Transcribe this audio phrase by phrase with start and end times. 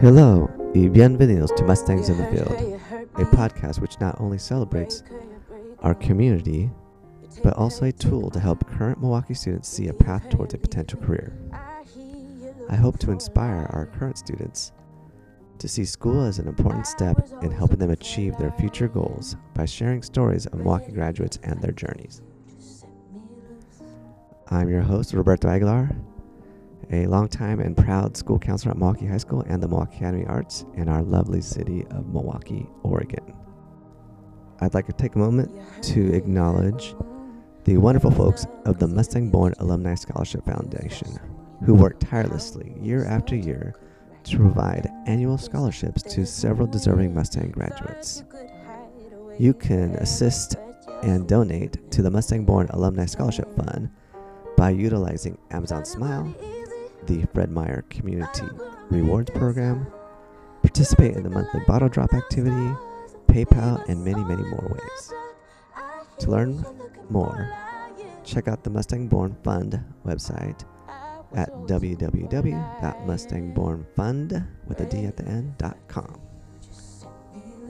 [0.00, 2.80] Hello y bienvenidos to Mustangs in the Field,
[3.14, 5.04] a podcast which not only celebrates
[5.80, 6.68] our community,
[7.42, 11.00] but also a tool to help current Milwaukie students see a path towards a potential
[11.00, 11.32] career.
[12.68, 14.72] I hope to inspire our current students
[15.58, 19.64] to see school as an important step in helping them achieve their future goals by
[19.64, 22.20] sharing stories of Milwaukie graduates and their journeys.
[24.50, 25.90] I'm your host, Roberto Aguilar,
[26.90, 30.64] a longtime and proud school counselor at Milwaukie High School and the Milwaukie Academy Arts
[30.74, 33.34] in our lovely city of Milwaukie, Oregon.
[34.60, 35.50] I'd like to take a moment
[35.84, 36.94] to acknowledge
[37.64, 41.18] the wonderful folks of the Mustang Born Alumni Scholarship Foundation,
[41.64, 43.74] who work tirelessly year after year
[44.24, 48.24] to provide annual scholarships to several deserving Mustang graduates.
[49.38, 50.56] You can assist
[51.02, 53.90] and donate to the Mustang Born Alumni Scholarship Fund
[54.56, 56.34] by utilizing Amazon Smile,
[57.06, 58.46] the Fred Meyer Community
[58.90, 59.86] Rewards Program,
[60.62, 62.74] participate in the monthly bottle drop activity,
[63.26, 65.12] PayPal, and many, many more ways.
[66.18, 66.64] To learn
[67.10, 67.50] more,
[68.24, 70.64] check out the Mustang Born Fund website
[71.34, 76.20] at www.mustangbornfund with a D at the end.com.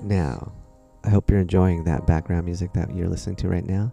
[0.02, 0.52] Now,
[1.02, 3.90] I hope you're enjoying that background music that you're listening to right now.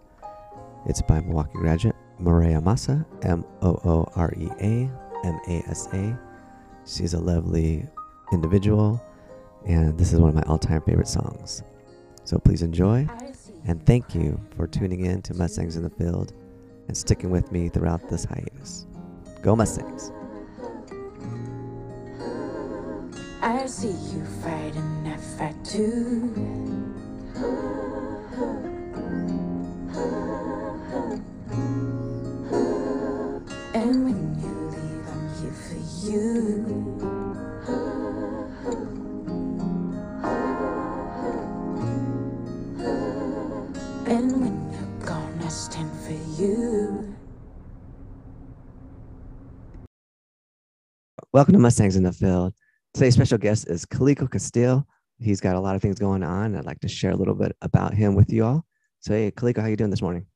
[0.86, 4.90] It's by Milwaukie graduate Moorea Masa, M O O R E A
[5.24, 6.18] M A S A.
[6.84, 7.86] She's a lovely
[8.32, 9.00] individual,
[9.66, 11.62] and this is one of my all time favorite songs.
[12.24, 13.06] So please enjoy,
[13.66, 16.32] and thank you for tuning in to Mustangs in the Field
[16.88, 18.86] and sticking with me throughout this hiatus.
[19.42, 20.12] Go Mustangs!
[23.40, 26.32] I see you fighting that fight too.
[36.12, 36.18] You.
[44.06, 47.16] And when you're gone, I stand for you.
[51.32, 52.52] Welcome to Mustangs in the Field.
[52.92, 54.86] Today's special guest is Kaliko Castillo.
[55.18, 56.54] He's got a lot of things going on.
[56.56, 58.66] I'd like to share a little bit about him with you all.
[59.00, 60.26] So, hey, Kaliko, how you doing this morning?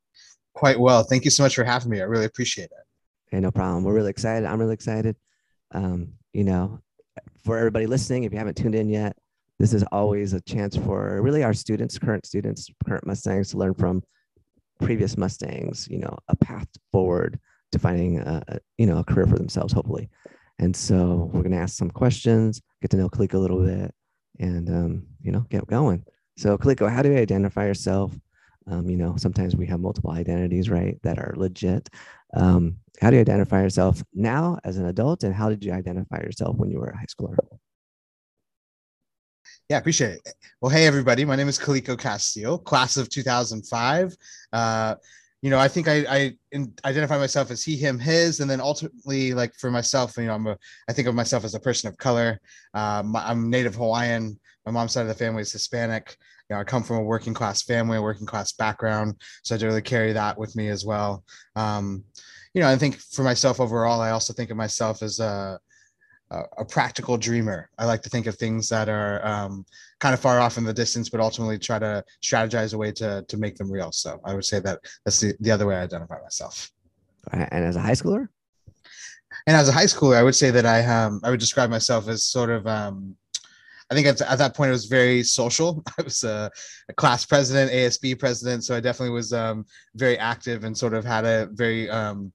[0.55, 1.03] Quite well.
[1.03, 2.01] Thank you so much for having me.
[2.01, 2.87] I really appreciate it.
[3.27, 3.85] Hey, no problem.
[3.85, 4.47] We're really excited.
[4.47, 5.17] I'm really excited.
[5.73, 6.81] Um, you know,
[7.45, 9.17] for everybody listening, if you haven't tuned in yet,
[9.59, 13.75] this is always a chance for really our students, current students, current Mustangs to learn
[13.75, 14.03] from
[14.81, 17.41] previous Mustangs, you know, a path forward
[17.73, 18.43] to finding a,
[18.79, 20.11] you know, a career for themselves, hopefully.
[20.59, 23.95] And so we're going to ask some questions, get to know Kaliko a little bit,
[24.39, 26.05] and, um, you know, get going.
[26.37, 28.13] So, Kaliko, how do you identify yourself?
[28.67, 31.89] Um, you know, sometimes we have multiple identities, right, that are legit.
[32.37, 36.19] Um, how do you identify yourself now as an adult, and how did you identify
[36.19, 37.37] yourself when you were a high schooler?
[39.69, 40.35] Yeah, appreciate it.
[40.61, 41.25] Well, hey, everybody.
[41.25, 44.17] My name is Kaliko Castillo, class of 2005.
[44.53, 44.95] Uh,
[45.43, 46.37] you know, I think I, I
[46.85, 50.47] identify myself as he, him, his, and then ultimately, like for myself, you know, I'm
[50.47, 50.57] a,
[50.89, 52.41] I think of myself as a person of color.
[52.75, 54.39] Um, I'm Native Hawaiian.
[54.65, 56.17] My mom's side of the family is Hispanic.
[56.49, 59.59] You know, I come from a working class family, a working class background, so I
[59.59, 61.25] really carry that with me as well.
[61.57, 62.05] Um,
[62.55, 65.59] you know, I think for myself overall, I also think of myself as a
[66.31, 67.71] a, a practical dreamer.
[67.79, 69.65] I like to think of things that are um,
[70.01, 73.25] kind of far off in the distance, but ultimately try to strategize a way to
[73.29, 73.93] to make them real.
[73.93, 76.71] So I would say that that's the, the other way I identify myself.
[77.33, 78.29] And as a high schooler,
[79.47, 82.09] And as a high schooler, I would say that I um, I would describe myself
[82.09, 83.17] as sort of um,
[83.91, 85.83] I think at, at that point it was very social.
[85.99, 86.51] I was a,
[86.89, 89.65] a class president, ASB president, so I definitely was um,
[89.95, 92.33] very active and sort of had a very um,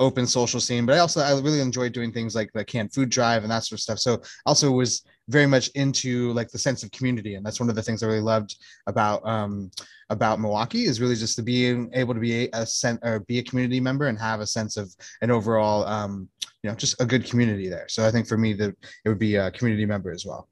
[0.00, 0.86] open social scene.
[0.86, 3.64] But I also I really enjoyed doing things like the canned food drive and that
[3.64, 3.98] sort of stuff.
[3.98, 7.76] So also was very much into like the sense of community, and that's one of
[7.76, 9.70] the things I really loved about um,
[10.10, 13.38] about Milwaukie is really just to be able to be a, a sen- or be
[13.38, 16.28] a community member and have a sense of an overall um,
[16.62, 17.86] you know just a good community there.
[17.88, 18.74] So I think for me that
[19.04, 20.48] it would be a community member as well.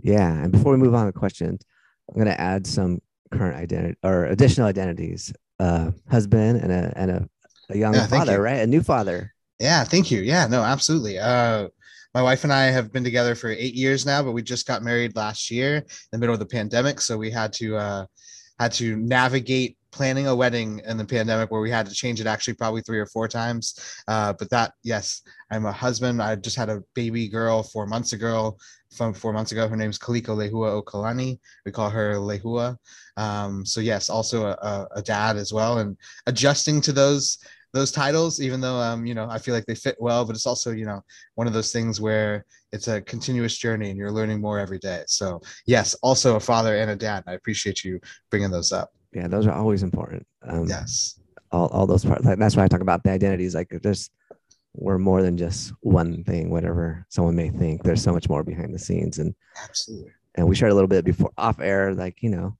[0.00, 0.32] Yeah.
[0.32, 1.60] And before we move on to questions,
[2.08, 3.00] I'm going to add some
[3.30, 7.28] current identity or additional identities: uh, husband and a and a,
[7.70, 8.38] a young Yeah, father, you.
[8.38, 8.60] right?
[8.60, 9.34] A new father.
[9.58, 10.20] Yeah, thank you.
[10.20, 11.18] Yeah, no, absolutely.
[11.18, 11.68] Uh,
[12.14, 14.82] my wife and I have been together for eight years now, but we just got
[14.82, 18.06] married last year in the middle of the pandemic, so we had to uh,
[18.58, 22.26] had to navigate planning a wedding in the pandemic where we had to change it
[22.26, 23.78] actually probably three or four times.
[24.06, 26.22] Uh, but that, yes, I'm a husband.
[26.22, 28.58] I just had a baby girl four months ago.
[28.92, 31.38] From four months ago, her name's Kaliko Lehua Okalani.
[31.66, 32.76] We call her Lehua.
[33.16, 35.96] Um, so yes, also a, a, a dad as well, and
[36.26, 37.38] adjusting to those
[37.74, 40.46] those titles, even though um, you know, I feel like they fit well, but it's
[40.46, 41.02] also, you know,
[41.34, 45.04] one of those things where it's a continuous journey and you're learning more every day.
[45.06, 47.24] So yes, also a father and a dad.
[47.26, 48.00] I appreciate you
[48.30, 48.90] bringing those up.
[49.12, 50.26] Yeah, those are always important.
[50.42, 51.20] Um, Yes.
[51.50, 52.24] all, all those parts.
[52.24, 53.54] Like, that's why I talk about the identities.
[53.54, 54.10] Like there's
[54.80, 57.82] we're more than just one thing, whatever someone may think.
[57.82, 59.18] There's so much more behind the scenes.
[59.18, 60.12] And Absolutely.
[60.36, 62.56] and we shared a little bit before off air, like, you know,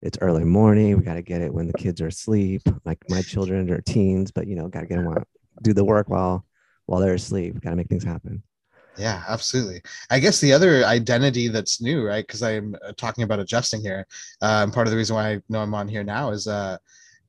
[0.00, 0.96] it's early morning.
[0.96, 2.62] We got to get it when the kids are asleep.
[2.84, 5.24] Like my children are teens, but you know, got to get them while,
[5.62, 6.46] do the work while
[6.86, 7.60] while they're asleep.
[7.60, 8.42] Got to make things happen.
[8.96, 9.82] Yeah, absolutely.
[10.10, 12.26] I guess the other identity that's new, right?
[12.26, 14.06] Because I'm uh, talking about adjusting here.
[14.40, 16.78] Um, part of the reason why I know I'm on here now is uh,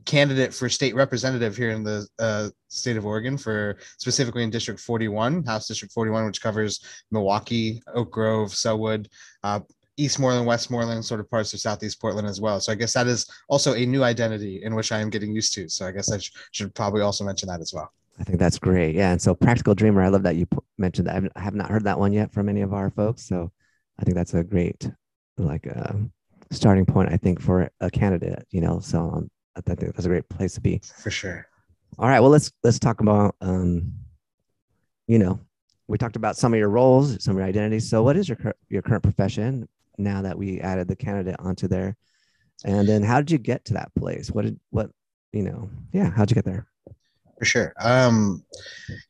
[0.10, 4.80] candidate for state representative here in the uh, state of Oregon for specifically in District
[4.80, 6.82] 41, House District 41, which covers
[7.14, 9.08] Milwaukie, Oak Grove, Sellwood,
[9.44, 9.60] uh,
[10.00, 12.60] Eastmoreland, Westmoreland, sort of parts of Southeast Portland as well.
[12.60, 15.54] So I guess that is also a new identity in which I am getting used
[15.54, 15.70] to.
[15.70, 17.92] So I guess I sh- should probably also mention that as well.
[18.20, 18.96] I think that's great.
[18.96, 19.12] Yeah.
[19.12, 21.12] And so practical dreamer, I love that you p- mentioned that.
[21.12, 23.28] I haven't- I have not heard that one yet from any of our folks.
[23.28, 23.52] So
[24.00, 24.90] I think that's a great,
[25.38, 25.94] like, uh,
[26.50, 29.30] starting point, I think, for a candidate, you know, so um,
[29.68, 30.82] I think that's a great place to be.
[30.98, 31.48] For sure.
[31.98, 32.20] All right.
[32.20, 33.94] Well, let's, let's talk about, um,
[35.08, 35.40] you know,
[35.88, 37.90] we talked about some of your roles, some of your identities.
[37.90, 38.38] So what is your,
[38.70, 39.68] your current profession
[39.98, 41.98] now that we added the candidate onto there?
[42.64, 44.30] And then how did you get to that place?
[44.30, 44.92] What did, what,
[45.32, 46.68] you know, yeah, how'd you get there?
[47.40, 48.44] for sure um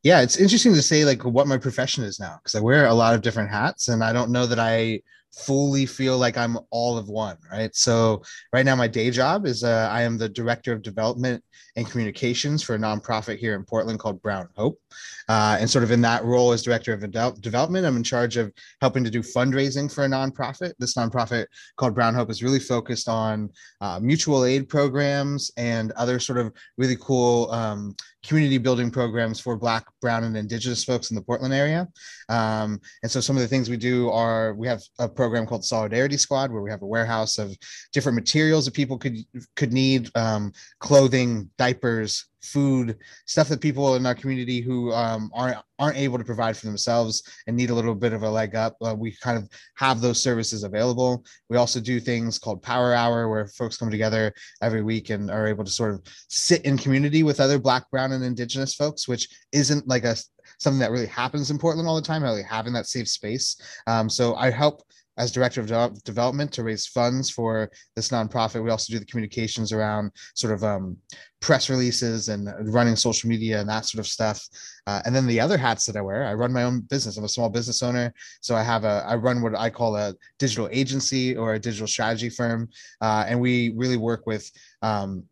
[0.03, 2.93] yeah it's interesting to say like what my profession is now because i wear a
[2.93, 5.01] lot of different hats and i don't know that i
[5.33, 7.75] fully feel like i'm all of one right?
[7.75, 8.23] So
[8.53, 11.43] right now my day job is uh, i am the director of development
[11.75, 14.79] and communications for a nonprofit here in portland called brown hope.
[15.27, 18.51] Uh, and sort of in that role as director of development i'm in charge of
[18.81, 20.73] helping to do fundraising for a nonprofit.
[20.79, 21.45] This nonprofit
[21.77, 23.49] called brown hope is really focused on
[23.81, 29.57] uh, mutual aid programs and other sort of really cool um, community building programs for
[29.57, 31.87] Black, Brown, and Indigenous folks in the Portland area.
[32.27, 35.65] Um, and so some of the things we do are we have a program called
[35.65, 37.55] Solidarity Squad, where we have a warehouse of
[37.93, 39.17] different materials that people could
[39.55, 45.57] could need, um, clothing, diapers, food, stuff that people in our community who um, aren't
[45.79, 48.75] aren't able to provide for themselves and need a little bit of a leg up.
[48.81, 51.23] Uh, we kind of have those services available.
[51.49, 55.47] We also do things called Power Hour, where folks come together every week and are
[55.47, 59.29] able to sort of sit in community with other Black, Brown, and Indigenous folks, which
[59.53, 60.15] isn't like a
[60.57, 62.23] something that really happens in Portland all the time.
[62.23, 63.55] Really having that safe space.
[63.87, 64.83] Um, so I help
[65.19, 68.63] as director of de- development to raise funds for this nonprofit.
[68.63, 70.97] We also do the communications around sort of um,
[71.41, 74.41] press releases and running social media and that sort of stuff.
[74.87, 77.17] Uh, and then the other hats that I wear, I run my own business.
[77.17, 80.15] I'm a small business owner, so I have a I run what I call a
[80.39, 82.69] digital agency or a digital strategy firm,
[83.01, 84.49] uh, and we really work with.
[84.81, 85.25] Um,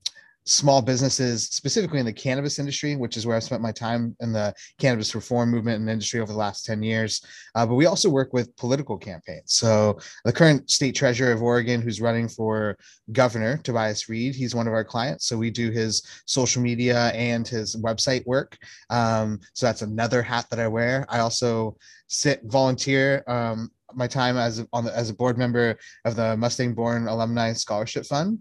[0.47, 4.31] small businesses specifically in the cannabis industry which is where I've spent my time in
[4.31, 7.21] the cannabis reform movement and industry over the last 10 years.
[7.53, 9.53] Uh, but we also work with political campaigns.
[9.53, 12.77] So the current state treasurer of oregon who's running for
[13.11, 15.27] governor Tobias Read he's one of our clients.
[15.27, 18.57] So we do his social media and his website work.
[18.89, 21.05] Um, so that's another hat that i wear.
[21.09, 21.75] I also
[22.07, 26.73] sit volunteer um, my time as on the, as a board member of the mustang
[26.73, 28.39] born alumni scholarship fund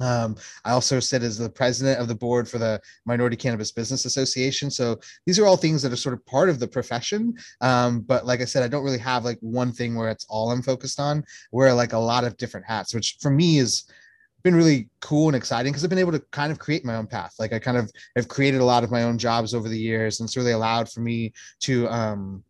[0.00, 4.04] um, I also sit as the president of the board for the Minority Cannabis Business
[4.04, 4.70] Association.
[4.70, 7.34] So these are all things that are sort of part of the profession.
[7.60, 10.50] Um, but like I said, I don't really have like one thing where it's all
[10.50, 11.24] I'm focused on.
[11.52, 13.84] Wear like a lot of different hats, which for me is
[14.42, 17.06] been really cool and exciting because I've been able to kind of create my own
[17.06, 17.34] path.
[17.38, 20.18] Like I kind of have created a lot of my own jobs over the years,
[20.18, 22.42] and it's really allowed for me to um,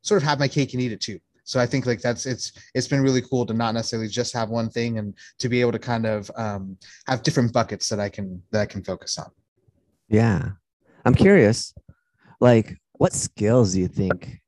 [0.00, 2.52] sort of have my cake and eat it too so i think like that's it's
[2.74, 5.72] it's been really cool to not necessarily just have one thing and to be able
[5.72, 9.30] to kind of um, have different buckets that i can that i can focus on
[10.08, 10.50] Yeah.
[11.06, 11.74] I'm curious,
[12.40, 14.40] like, what skills do you think,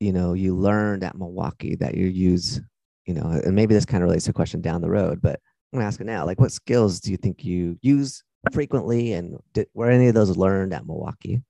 [0.00, 2.60] you know, you learned at Milwaukie that you use,
[3.04, 5.38] you know, and maybe this kind of relates to a question down the road, but
[5.72, 6.24] I'm gonna ask it now.
[6.24, 10.36] Like, what skills do you think you use frequently and did, were any of those
[10.38, 11.42] learned at Milwaukie?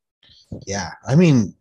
[0.67, 1.55] yeah i mean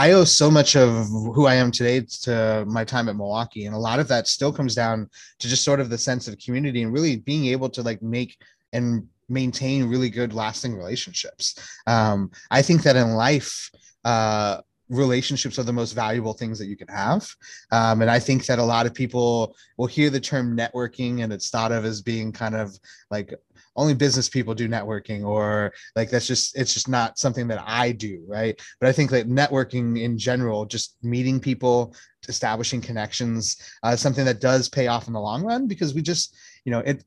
[0.00, 3.66] I owe so much of who I am today to my time at Milwaukie.
[3.66, 6.38] And a lot of that still comes down to just sort of the sense of
[6.38, 8.38] community and really being able to like make
[8.72, 11.54] and maintain really good lasting relationships.
[11.86, 13.70] Um, I think that in life,
[14.06, 17.28] uh, relationships are the most valuable things that you can have.
[17.70, 21.30] Um, and I think that a lot of people will hear the term networking and
[21.30, 22.74] it's thought of as being kind of
[23.10, 23.34] like
[23.76, 27.92] only business people do networking or like that's just it's just not something that i
[27.92, 28.60] do right?
[28.80, 31.94] But i think that networking in general just meeting people
[32.28, 36.36] establishing connections uh, something that does pay off in the long run because we just
[36.64, 37.04] you know it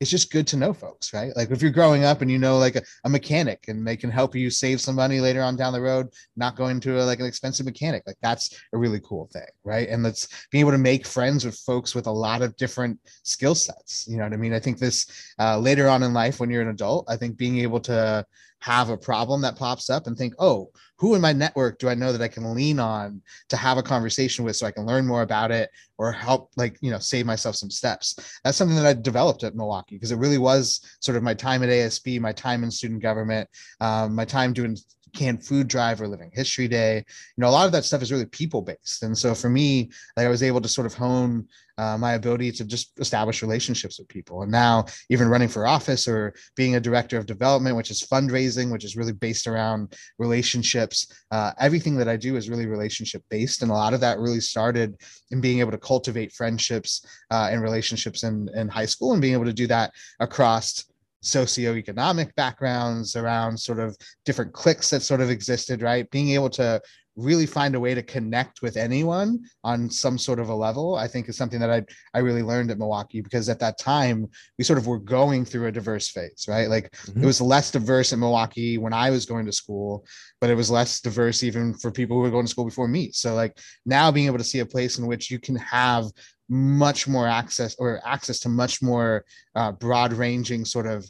[0.00, 1.34] it's just good to know folks, right?
[1.36, 4.10] Like if you're growing up and you know like a, a, mechanic and they can
[4.10, 7.18] help you save some money later on down the road, not going to a, like
[7.18, 9.88] an expensive mechanic, like that's a really cool thing, right?
[9.88, 13.54] And that's being able to make friends with folks with a lot of different skill
[13.54, 14.06] sets.
[14.06, 14.52] You know what I mean?
[14.52, 15.06] I think this
[15.38, 18.26] uh, later on in life when you're an adult, I think being able to
[18.66, 20.68] have a problem that pops up and think, oh,
[20.98, 23.82] who in my network do I know that I can lean on to have a
[23.82, 27.26] conversation with so I can learn more about it or help, like, you know, save
[27.26, 28.40] myself some steps?
[28.42, 31.62] That's something that I developed at Milwaukie because it really was sort of my time
[31.62, 33.48] at ASB, my time in student government,
[33.80, 34.76] um, my time doing
[35.16, 36.96] canned food drive or living history day.
[36.96, 39.90] You know a lot of that stuff is really people based and so for me
[40.16, 41.46] like i was able to sort of hone
[41.78, 44.42] uh, my ability to just establish relationships with people.
[44.42, 48.72] And now even running for office or being a director of development which is fundraising
[48.72, 53.62] which is really based around relationships uh, everything that i do is really relationship based
[53.62, 54.96] and a lot of that really started
[55.30, 59.34] in being able to cultivate friendships uh, and relationships in, in high school and being
[59.34, 60.84] able to do that across
[61.26, 66.10] socioeconomic backgrounds, around sort of different cliques that sort of existed, right?
[66.10, 66.80] Being able to
[67.16, 71.08] really find a way to connect with anyone on some sort of a level, I
[71.08, 71.82] think is something that I
[72.14, 75.66] I really learned at Milwaukie because at that time we sort of were going through
[75.66, 76.68] a diverse phase, right?
[76.68, 77.22] Like mm-hmm.
[77.22, 80.06] it was less diverse in Milwaukie when I was going to school,
[80.40, 83.10] but it was less diverse even for people who were going to school before me.
[83.12, 86.04] So like now being able to see a place in which you can have
[86.48, 91.08] much more access or access to much more uh, broad ranging sort of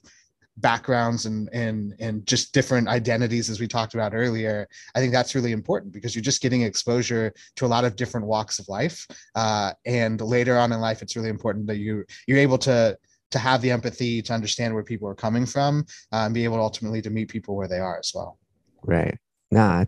[0.58, 5.34] backgrounds and and and just different identities as we talked about earlier i think that's
[5.34, 9.06] really important because you're just getting exposure to a lot of different walks of life.
[9.34, 12.96] Uh, and later on in life it's really important that you you're able to
[13.30, 16.60] to have the empathy to understand where people are coming from uh, and be able
[16.60, 18.38] ultimately to meet people where they are as well.
[18.82, 19.18] Right.
[19.50, 19.84] Nah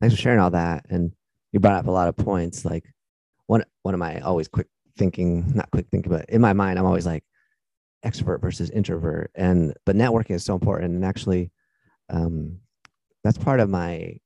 [0.00, 0.86] thanks for sharing all that.
[0.90, 1.12] And
[1.52, 2.64] you brought up a lot of points.
[2.64, 2.84] Like
[3.46, 6.86] one one of my always quick thinking, not quick thinking, but in my mind, I'm
[6.86, 7.24] always like
[8.04, 9.30] extrovert versus introvert.
[9.34, 10.94] And but networking is so important.
[10.94, 11.50] And actually,
[12.10, 12.58] um,
[13.24, 14.18] that's part of my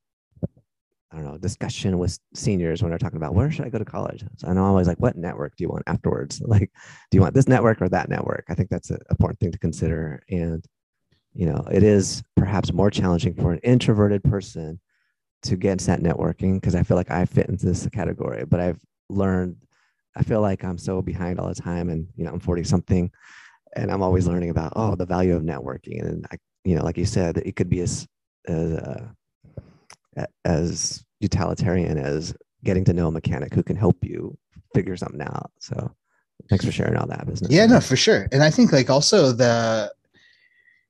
[1.13, 3.85] I don't know discussion with seniors when they're talking about where should I go to
[3.85, 4.25] college.
[4.37, 6.43] So I'm always like, what network do you want afterwards?
[6.47, 6.71] Like,
[7.11, 8.45] do you want this network or that network?
[8.49, 10.23] I think that's an important thing to consider.
[10.29, 10.65] And
[11.33, 14.81] you know, it is perhaps more challenging for an introverted person
[15.43, 18.45] to get into that networking because I feel like I fit into this category.
[18.47, 19.57] But I've learned
[20.17, 23.13] I feel like I'm so behind all the time, and you know, I'm 40 something,
[23.77, 26.99] and I'm always learning about oh the value of networking, and I, you know, like
[26.99, 28.07] you said, it could be as
[28.49, 34.37] as uh, as utilitarian as getting to know a mechanic who can help you
[34.75, 35.51] figure something out.
[35.61, 35.95] So,
[36.49, 37.53] thanks for sharing all that business.
[37.53, 39.93] Yeah, no, for sure, and I think like also the,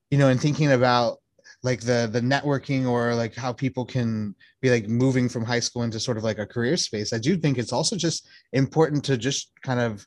[0.09, 1.19] you know, in thinking about
[1.63, 5.83] like the the networking or like how people can be like moving from high school
[5.83, 9.17] into sort of like a career space i do think it's also just important to
[9.17, 10.05] just kind of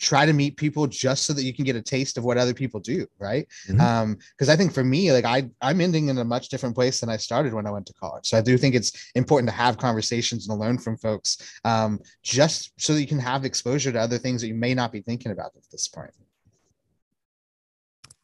[0.00, 2.54] try to meet people just so that you can get a taste of what other
[2.54, 3.46] people do right?
[3.68, 3.80] Mm-hmm.
[3.80, 7.00] um because i think for me like i i'm ending in a much different place
[7.00, 8.28] than i started when i went to college.
[8.28, 12.00] So i do think it's important to have conversations and to learn from folks um
[12.22, 15.00] just so that you can have exposure to other things that you may not be
[15.00, 16.12] thinking about at this point.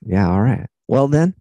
[0.05, 0.67] Yeah all right.
[0.89, 1.35] Well then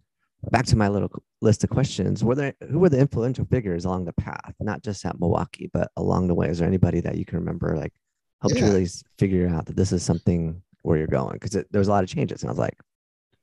[0.50, 2.22] back to my little list of questions.
[2.22, 4.54] Were there who were the influential figures along the path?
[4.60, 6.48] Not just at milwaukie but along the way.
[6.48, 7.92] Is there anybody that you can remember like
[8.40, 8.66] helped yeah.
[8.66, 8.88] you really
[9.18, 12.10] figure out that this is something where you're going because there was a lot of
[12.10, 12.78] changes and i was like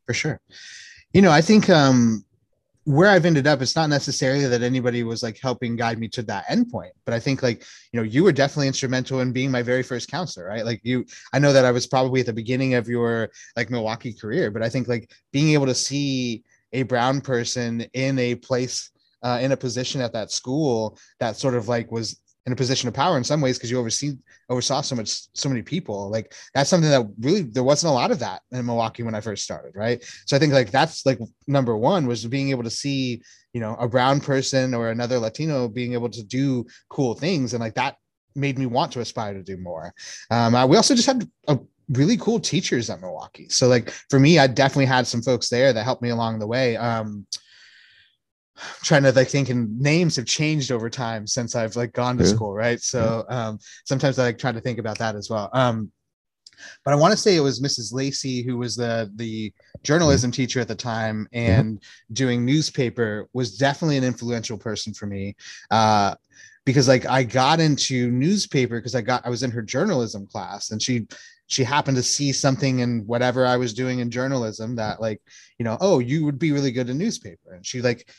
[0.05, 0.39] for sure
[1.13, 2.23] you know i think um
[2.85, 6.23] where I've ended up, it's not necessarily that anybody was like helping guide me to
[6.23, 9.61] that endpoint, but I think like, you know, you were definitely instrumental in being my
[9.61, 10.65] very first counselor, right?
[10.65, 14.19] Like you, I know that I was probably at the beginning of your like Milwaukie
[14.19, 18.91] career, but I think like being able to see a brown person in a place
[19.21, 22.87] uh, in a position at that school that sort of like was in a position
[22.87, 24.13] of power in some ways because you oversee
[24.49, 28.11] oversaw so much so many people like that's something that really there wasn't a lot
[28.11, 31.19] of that in milwaukie when i first started right so i think like that's like
[31.47, 33.21] number one was being able to see
[33.53, 37.61] you know a brown person or another latino being able to do cool things and
[37.61, 37.95] like that
[38.35, 39.93] made me want to aspire to do more
[40.31, 41.57] um, uh, we also just had a
[41.89, 43.51] really cool teachers at Milwaukie.
[43.51, 46.47] So like for me, I definitely had some folks there that helped me along the
[46.47, 46.77] way.
[46.77, 47.25] Um,
[48.83, 52.23] trying to like think and names have changed over time since I've like gone to
[52.23, 52.29] yeah.
[52.29, 52.79] school, right?
[52.79, 55.49] So um, sometimes I like try to think about that as well.
[55.53, 55.91] Um,
[56.85, 57.93] but I want to say it was Mrs.
[57.93, 59.51] Lacey who was the the
[59.83, 61.81] journalism teacher at the time and
[62.13, 65.35] doing newspaper was definitely an influential person for me.
[65.71, 66.15] Uh,
[66.65, 70.71] because like I got into newspaper because I got I was in her journalism class
[70.71, 71.07] and she
[71.47, 75.21] she happened to see something in whatever I was doing in journalism that like,
[75.59, 77.53] you know, oh, you would be really good in newspaper.
[77.53, 78.09] And she like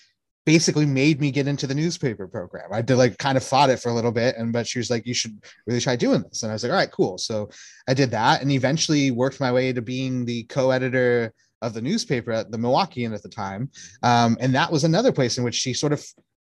[0.47, 2.73] basically made me get into the newspaper program.
[2.73, 4.91] I did like kind of fought it for a little bit, and but she was
[4.91, 7.51] like, "You should really try doing this." And I was like, "All right, cool." So
[7.89, 11.33] I did that, and eventually worked my way to being the co-editor
[11.63, 13.71] of the newspaper at the Milwaukeean at the time,
[14.03, 16.05] um, and that was another place in which she sort of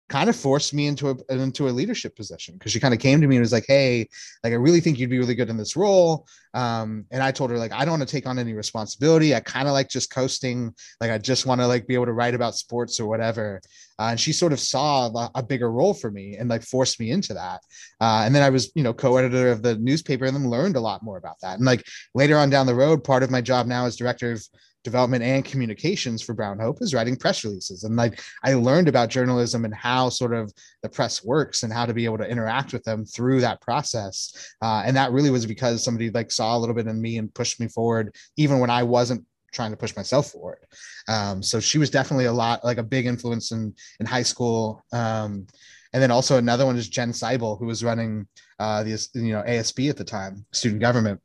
[0.10, 3.22] kind of forced me into a into a leadership position because she kind of came
[3.22, 4.10] to me and was like, "Hey,
[4.44, 7.52] like I really think you'd be really good in this role." Um, and I told
[7.52, 9.36] her like, "I don't want to take on any responsibility.
[9.36, 10.74] I kind of like just coasting.
[11.00, 13.62] Like I just want to like be able to write about sports or whatever."
[14.00, 17.12] Uh, and she sort of saw a bigger role for me and like forced me
[17.12, 17.62] into that.
[18.00, 20.82] Uh, and then I was, you know, co-editor of the newspaper and then learned a
[20.82, 21.58] lot more about that.
[21.58, 21.86] And like
[22.16, 24.48] later on down the road, part of my job now as director of
[24.90, 27.84] development and communications for Brown Hope is writing press releases.
[27.84, 31.86] And like I learned about journalism and how sort of the press works and how
[31.86, 34.34] to be able to interact with them through that process.
[34.62, 37.34] Uh, and that really was because somebody like saw a little bit in me and
[37.34, 40.66] pushed me forward, even when I wasn't trying to push myself forward.
[41.08, 44.84] Um, so she was definitely a lot like a big influence in in high school.
[44.92, 45.48] Um,
[45.94, 48.28] and then also another one is Jen Seibel, who was running
[48.60, 51.22] uh, the you know ASB at the time, student government.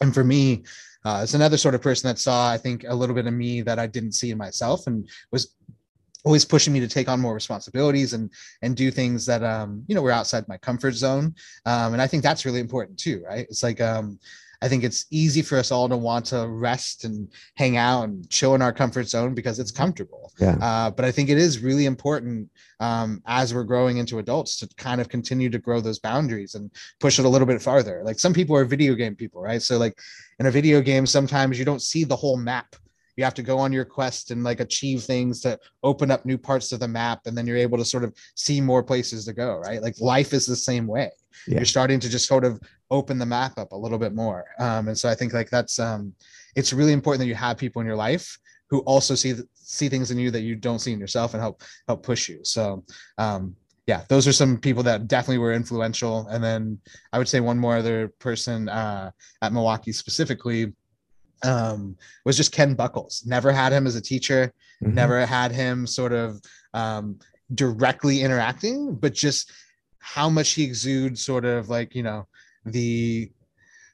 [0.00, 0.62] And for me,
[1.04, 3.62] uh, it's another sort of person that saw, I think, a little bit of me
[3.62, 5.54] that I didn't see in myself, and was
[6.24, 8.30] always pushing me to take on more responsibilities and
[8.62, 11.34] and do things that um you know were outside my comfort zone.
[11.64, 13.46] Um and i think that's really important too right?
[13.48, 14.18] It's like um
[14.62, 18.28] I think it's easy for us all to want to rest and hang out and
[18.28, 20.32] chill in our comfort zone because it's comfortable.
[20.38, 20.56] Yeah.
[20.60, 24.68] Uh, but I think it is really important um, as we're growing into adults to
[24.76, 28.02] kind of continue to grow those boundaries and push it a little bit farther.
[28.04, 29.62] Like some people are video game people, right?
[29.62, 29.98] So like
[30.38, 32.76] in a video game, sometimes you don't see the whole map
[33.16, 36.38] you have to go on your quest and like achieve things to open up new
[36.38, 39.34] parts of the map and then you're able to sort of see more places to
[39.34, 41.10] go right like life is the same way
[41.46, 41.56] yeah.
[41.56, 42.60] you're starting to just sort of
[42.90, 45.78] open the map up a little bit more um, and so i think like that's
[45.78, 46.12] um
[46.56, 50.10] it's really important that you have people in your life who also see see things
[50.10, 52.84] in you that you don't see in yourself and help help push you so
[53.18, 53.54] um
[53.86, 56.78] yeah those are some people that definitely were influential and then
[57.12, 59.10] i would say one more other person uh
[59.42, 60.72] at milwaukie specifically
[61.42, 63.24] um, was just Ken Buckles.
[63.26, 64.94] Never had him as a teacher, mm-hmm.
[64.94, 66.40] never had him sort of
[66.74, 67.18] um,
[67.54, 69.50] directly interacting, but just
[70.00, 72.26] how much he exudes sort of like, you know,
[72.64, 73.30] the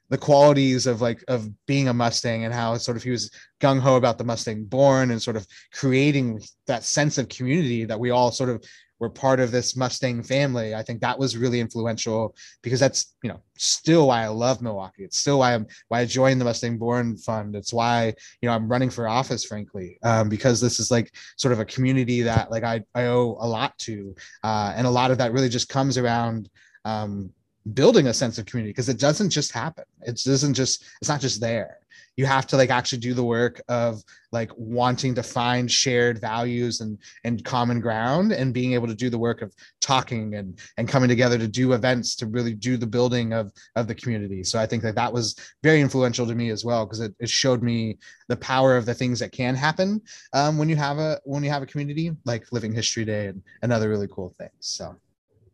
[0.09, 3.79] the qualities of like of being a Mustang and how sort of he was gung
[3.79, 8.09] ho about the Mustang born and sort of creating that sense of community that we
[8.09, 8.63] all sort of
[8.99, 10.73] were part of this Mustang family.
[10.73, 14.99] I think that was really influential because that's you know still why I love Milwaukie.
[14.99, 17.55] It's still why I'm why I joined the Mustang Born Fund.
[17.55, 21.51] It's why you know I'm running for office, frankly, um, because this is like sort
[21.51, 25.11] of a community that like I I owe a lot to, uh, and a lot
[25.11, 26.49] of that really just comes around.
[26.85, 27.31] Um,
[27.73, 31.19] building a sense of community because it doesn't just happen it doesn't just it's not
[31.19, 31.79] just there
[32.17, 36.81] you have to like actually do the work of like wanting to find shared values
[36.81, 40.89] and and common ground and being able to do the work of talking and and
[40.89, 44.43] coming together to do events to really do the building of of the community.
[44.43, 47.29] So i think that that was very influential to me as well because it, it
[47.29, 50.01] showed me the power of the things that can happen
[50.33, 53.41] um, when you have a when you have a community like living history day and,
[53.61, 54.51] and other really cool things.
[54.59, 54.95] So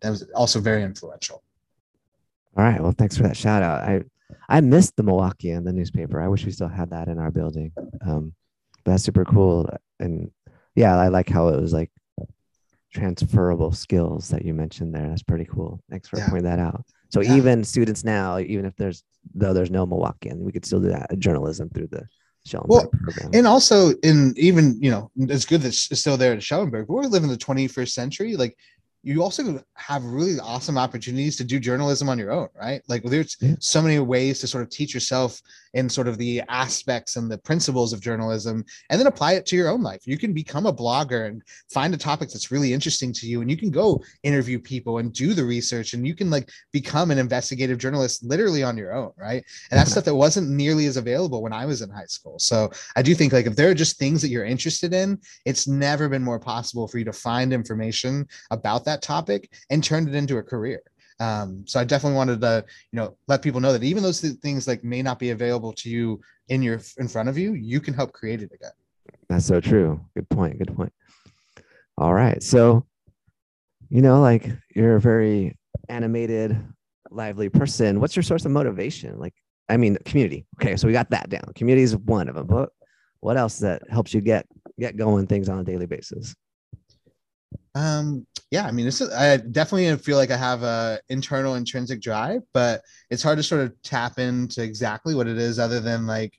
[0.02, 1.44] that was also very influential.
[2.56, 2.82] All right.
[2.82, 4.02] Well thanks for that shout out i
[4.50, 6.22] I missed the Milwaukeean the newspaper.
[6.22, 7.72] I wish we still had that in our building.
[8.06, 8.34] Um,
[8.84, 9.70] but that's super cool.
[10.00, 10.32] And
[10.76, 11.92] yeah, I like how it was like
[12.94, 15.08] transferable skills that you mentioned there.
[15.08, 15.82] That's pretty cool.
[15.90, 16.30] Thanks for yeah.
[16.30, 16.86] pointing that out.
[17.10, 17.36] So yeah.
[17.36, 21.18] even students now, even if there's though there's no Milwaukeean, we could still do that
[21.20, 22.08] journalism through the
[22.46, 23.32] Schellenberg well, program.
[23.34, 26.96] And also in even, you know, it's good that it's still there at Schellenberg, but
[26.96, 28.36] we live in the 21st century.
[28.36, 28.58] Like
[29.04, 32.82] you also have really awesome opportunities to do journalism on your own, right?
[32.88, 33.56] Like there's yeah.
[33.60, 35.42] so many ways to sort of teach yourself
[35.74, 39.58] in sort of the aspects and the principles of journalism and then apply it to
[39.58, 40.02] your own life.
[40.06, 43.52] You can become a blogger and find a topic that's really interesting to you and
[43.52, 47.18] you can go interview people and do the research and you can like become an
[47.18, 49.44] investigative journalist literally on your own, right?
[49.70, 52.40] And that's stuff that wasn't nearly as available when I was in high school.
[52.40, 55.68] So I do think like if there are just things that you're interested in, it's
[55.68, 60.08] never been more possible for you to find information about that that topic and turned
[60.08, 60.82] it into a career.
[61.20, 64.68] Um, so I definitely wanted to, you know, let people know that even those things
[64.68, 67.94] like may not be available to you in your in front of you, you can
[67.94, 68.72] help create it again.
[69.30, 70.02] That's so true.
[70.16, 70.58] Good point.
[70.58, 70.94] Good point.
[71.98, 72.42] All right.
[72.42, 72.86] So,
[73.90, 75.58] you know, like you're a very
[75.90, 76.58] animated,
[77.10, 78.00] lively person.
[78.00, 79.20] What's your source of motivation?
[79.20, 79.36] Like,
[79.70, 80.46] I mean, community.
[80.60, 81.46] Okay, so we got that down.
[81.56, 82.48] Community is one of them.
[82.48, 82.70] But
[83.20, 84.46] what else that helps you get
[84.80, 86.36] get going things on a daily basis?
[87.76, 92.00] Um, yeah, I mean, this is, I definitely feel like I have a internal intrinsic
[92.00, 96.06] drive, but it's hard to sort of tap into exactly what it is other than
[96.06, 96.38] like,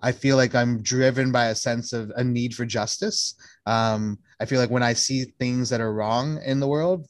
[0.00, 3.36] I feel like I'm driven by a sense of a need for justice.
[3.66, 7.06] Um, I feel like when I see things that are wrong in the world,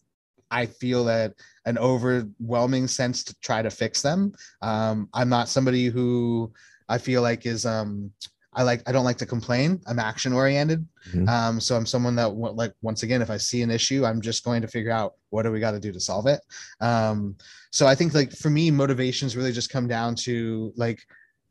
[0.51, 1.33] I feel that
[1.65, 4.35] an overwhelming sense to try to fix them.
[4.61, 6.53] Um, I'm not somebody who
[6.87, 8.13] I feel like is um,
[8.55, 9.81] I like I don't like to complain.
[9.87, 10.87] I'm action oriented.
[11.11, 11.29] Mm-hmm.
[11.29, 14.45] Um, so I'm someone that like once again, if I see an issue, I'm just
[14.45, 16.41] going to figure out what do we got to do to solve it.
[16.81, 17.37] Um,
[17.71, 21.01] so I think like for me, motivations really just come down to like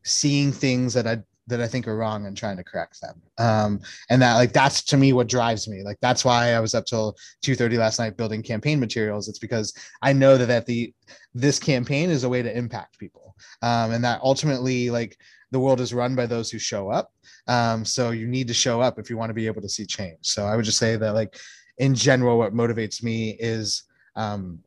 [0.04, 3.22] seeing things that I that I think are wrong and trying to correct them.
[3.38, 5.84] Um, and that like that's to me what drives me.
[5.84, 9.28] Like that's why I was up till 2:30 last night building campaign materials.
[9.28, 10.94] It's because I know that that the
[11.34, 13.36] this campaign is a way to impact people.
[13.62, 15.18] Um, and that ultimately like
[15.54, 17.14] the world is run by those who show up.
[17.48, 19.86] Um, so you need to show up if you want to be able to see
[19.86, 20.18] change.
[20.22, 21.38] So I would just say that like
[21.78, 23.84] in general, what motivates me is
[24.16, 24.60] um,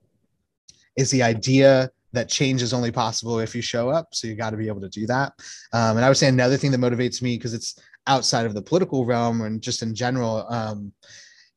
[0.97, 4.09] is the idea that change is only possible if you show up.
[4.13, 5.33] So you got to be able to do that.
[5.73, 8.63] Um, and I would say another thing that motivates me because it's outside of the
[8.63, 10.93] political realm and just in general um,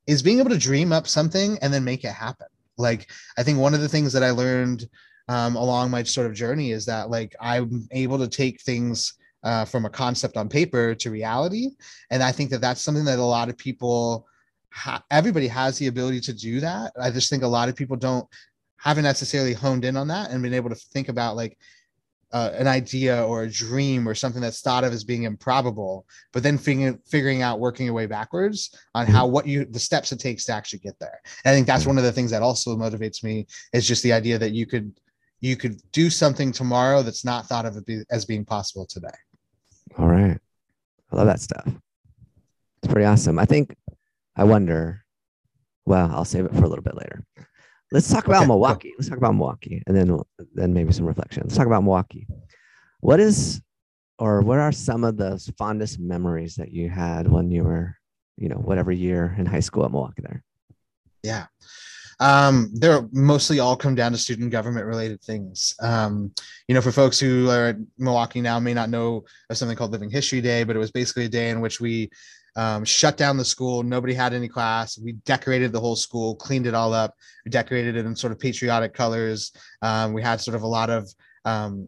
[0.07, 2.47] is being able to dream up something and then make it happen.
[2.77, 4.89] Like I think one of the things that I learned
[5.29, 9.13] um, along my sort of journey is that like I'm able to take things
[9.43, 11.69] uh, from a concept on paper to reality,
[12.11, 14.27] and I think that that's something that a lot of people,
[14.71, 16.91] ha- everybody has the ability to do that.
[16.99, 18.27] I just think a lot of people don't
[18.77, 21.57] haven't necessarily honed in on that and been able to think about like
[22.31, 26.43] uh, an idea or a dream or something that's thought of as being improbable, but
[26.43, 30.19] then figuring figuring out working your way backwards on how what you the steps it
[30.19, 31.19] takes to actually get there.
[31.43, 34.13] And I think that's one of the things that also motivates me is just the
[34.13, 34.99] idea that you could
[35.41, 39.07] you could do something tomorrow that's not thought of as being possible today.
[39.99, 40.37] All right.
[41.11, 41.67] I love that stuff.
[41.67, 43.37] It's pretty awesome.
[43.37, 43.75] I think
[44.37, 45.03] I wonder,
[45.85, 47.21] well, I'll save it for a little bit later.
[47.91, 48.81] Let's talk about okay, Milwaukie.
[48.83, 48.91] Cool.
[48.97, 50.19] Let's talk about Milwaukie and then
[50.53, 51.43] then maybe some reflection.
[51.43, 52.27] Let's talk about Milwaukie.
[53.01, 53.61] What is
[54.17, 57.95] or what are some of the fondest memories that you had when you were,
[58.37, 60.43] you know, whatever year in high school at Milwaukie there?
[61.23, 61.47] Yeah
[62.19, 65.75] um, they're mostly all come down to student government related things.
[65.81, 66.31] Um,
[66.67, 69.91] you know, for folks who are at Milwaukie now may not know of something called
[69.91, 72.09] Living History Day, but it was basically a day in which we
[72.55, 73.83] um, shut down the school.
[73.83, 74.97] Nobody had any class.
[74.97, 78.39] We decorated the whole school, cleaned it all up, we decorated it in sort of
[78.39, 79.53] patriotic colors.
[79.81, 81.09] Um, we had sort of a lot of
[81.45, 81.87] um,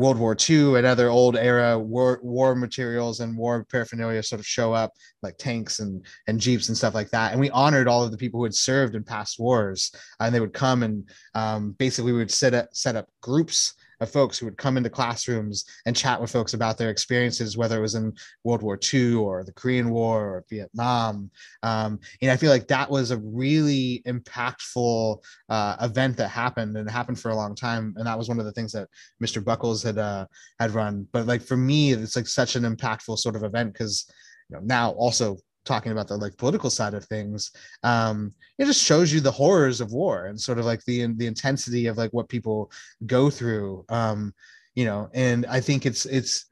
[0.00, 4.46] World War II and other old era war, war materials and war paraphernalia sort of
[4.46, 7.32] show up, like tanks and and jeeps and stuff like that.
[7.32, 10.40] And we honored all of the people who had served in past wars, and they
[10.40, 14.46] would come and um, basically we would set up set up groups of folks who
[14.46, 18.12] would come into classrooms and chat with folks about their experiences, whether it was in
[18.44, 21.30] World War II or the Korean War or Vietnam.
[21.62, 26.88] Um, and I feel like that was a really impactful uh, event that happened and
[26.88, 27.94] it happened for a long time.
[27.96, 28.88] And that was one of the things that
[29.22, 29.44] Mr.
[29.44, 30.26] Buckles had uh,
[30.58, 31.06] had run.
[31.12, 34.10] But like for me, it's like such an impactful sort of event because
[34.48, 37.50] you know, now also talking about the like political side of things
[37.82, 41.26] um it just shows you the horrors of war and sort of like the the
[41.26, 42.70] intensity of like what people
[43.06, 44.32] go through um
[44.74, 46.46] you know and i think it's it's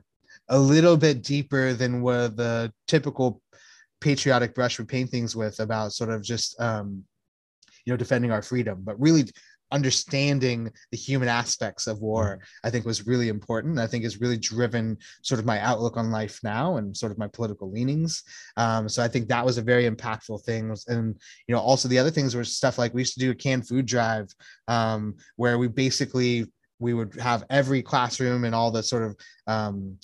[0.50, 3.40] a little bit deeper than what the typical
[4.00, 7.02] patriotic brush would paint things with about sort of just um
[7.84, 9.24] you know defending our freedom but really
[9.70, 12.66] understanding the human aspects of war mm-hmm.
[12.66, 13.78] i think was really important.
[13.78, 17.18] I think has really driven sort of my outlook on life now and sort of
[17.18, 18.22] my political leanings.
[18.56, 20.74] Um, so i think that was a very impactful thing.
[20.88, 23.34] And you know also the other things were stuff like we used to do a
[23.34, 24.28] canned food drive
[24.68, 26.46] um, where we basically
[26.78, 29.98] we would have every classroom and all the sort of um,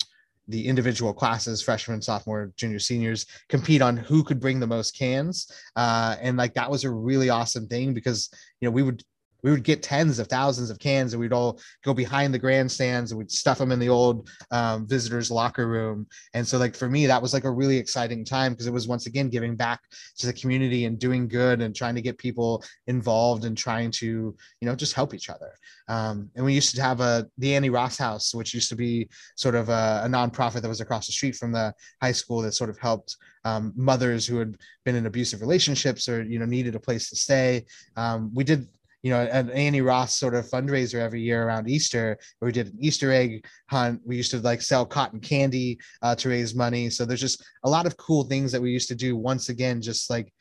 [0.47, 5.51] the individual classes freshman sophomore junior seniors compete on who could bring the most cans.
[5.75, 9.03] Uh, and like that was a really awesome thing because you know we would
[9.45, 13.11] we would get tens of thousands of cans and we'd all go behind the grandstands
[13.11, 16.07] and we'd stuff them in the old um, visitors locker room.
[16.33, 18.87] And so like for me that was like a really exciting time because it was
[18.87, 19.81] once again giving back
[20.17, 24.05] to the community and doing good and trying to get people involved and trying to
[24.05, 24.35] you
[24.67, 25.51] know just help each other.
[25.89, 29.07] Um, and we used to have a the annie ross house which used to be
[29.35, 32.53] sort of a, a nonprofit that was across the street from the high school that
[32.53, 36.73] sort of helped um, mothers who had been in abusive relationships or you know needed
[36.73, 37.63] a place to stay.
[37.95, 38.67] Um, we did
[39.05, 42.73] you know, an Annie Ross sort of fundraiser every year around Easter, where we did
[42.73, 44.01] an Easter egg hunt.
[44.03, 46.89] We used to like sell cotton candy uh, to raise money.
[46.89, 49.15] So there's just a lot of cool things that we used to do.
[49.15, 50.33] Once again, just like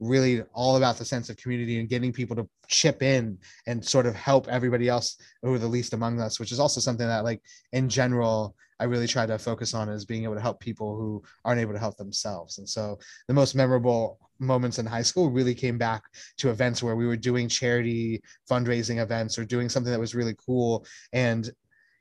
[0.00, 4.06] really all about the sense of community and getting people to chip in and sort
[4.06, 7.24] of help everybody else who are the least among us, which is also something that
[7.24, 7.40] like
[7.72, 11.22] in general I really try to focus on is being able to help people who
[11.44, 12.58] aren't able to help themselves.
[12.58, 16.02] And so the most memorable moments in high school really came back
[16.38, 20.34] to events where we were doing charity fundraising events or doing something that was really
[20.44, 21.50] cool and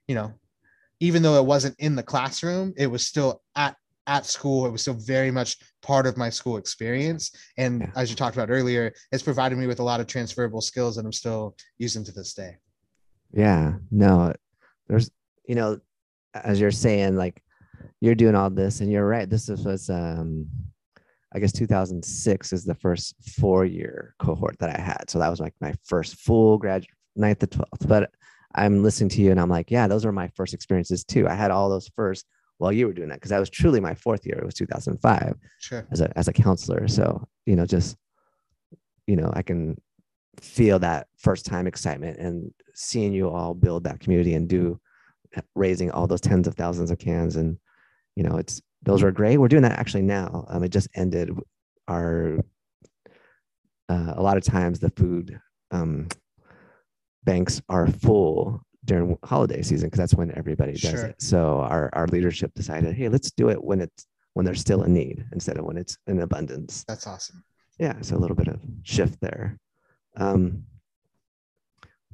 [0.07, 0.33] you know
[1.03, 3.75] even though it wasn't in the classroom, it was still at
[4.07, 4.65] at school.
[4.65, 7.31] It was still very much part of my school experience.
[7.57, 7.91] And Yeah.
[7.95, 11.05] as you talked about earlier, it's provided me with a lot of transferable skills that
[11.05, 12.57] I'm still using to this day.
[13.33, 14.33] Yeah, no,
[14.87, 15.09] there's,
[15.47, 15.79] you know,
[16.33, 17.41] as you're saying, like
[17.99, 19.29] you're doing all this, and you're right.
[19.29, 20.47] This is, was, um,
[21.33, 25.09] I guess 2006 is the first four year cohort that I had.
[25.09, 26.85] So that was like my first full grad
[27.15, 27.87] ninth to 12th.
[27.87, 28.11] But
[28.53, 31.27] I'm listening to you and I'm like, yeah, those were my first experiences too.
[31.27, 32.25] I had all those first
[32.63, 34.37] while you were doing that because that was truly my fourth year.
[34.39, 35.85] It was 2005 Sure.
[35.91, 36.87] as a as a counselor.
[36.87, 37.97] So you know, just
[39.05, 39.77] you know, I can
[40.39, 44.79] feel that first time excitement and seeing you all build that community and do
[45.55, 47.57] raising all those tens of thousands of cans and
[48.15, 49.37] you know, it's those were great.
[49.37, 50.45] We're doing that actually now.
[50.47, 51.31] Um, it just ended.
[51.89, 52.37] Our
[53.89, 55.37] uh, a lot of times the food
[55.71, 56.07] um,
[57.25, 61.05] banks are full during holiday season because that's when everybody does Sure.
[61.05, 61.21] it.
[61.21, 64.87] So our our leadership decided, hey, let's do it when it's when there's still a
[64.87, 66.83] need instead of when it's in abundance.
[66.87, 67.43] That's awesome.
[67.79, 69.57] Yeah, so a little bit of shift there.
[70.15, 70.63] Um,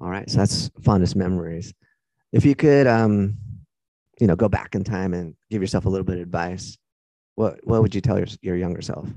[0.01, 1.73] all right, so that's fondest memories.
[2.31, 3.37] If you could, um,
[4.19, 6.77] you know, go back in time and give yourself a little bit of advice,
[7.35, 9.09] what what would you tell your your younger self?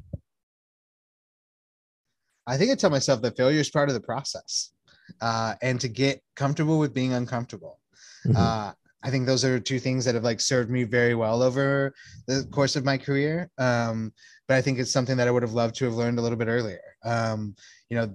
[2.47, 4.73] I think I tell myself that failure is part of the process
[5.21, 7.79] uh, and to get comfortable with being uncomfortable.
[8.27, 8.37] Mhm.
[8.37, 8.73] Uh,
[9.05, 11.93] I think those are two things that have like served me very well over
[12.27, 13.51] the course of my career.
[13.59, 14.12] Um,
[14.47, 16.38] but I think it's something that I would have loved to have learned a little
[16.38, 16.83] bit earlier.
[17.05, 17.57] Um,
[17.88, 18.15] you know,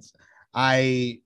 [0.53, 1.19] I,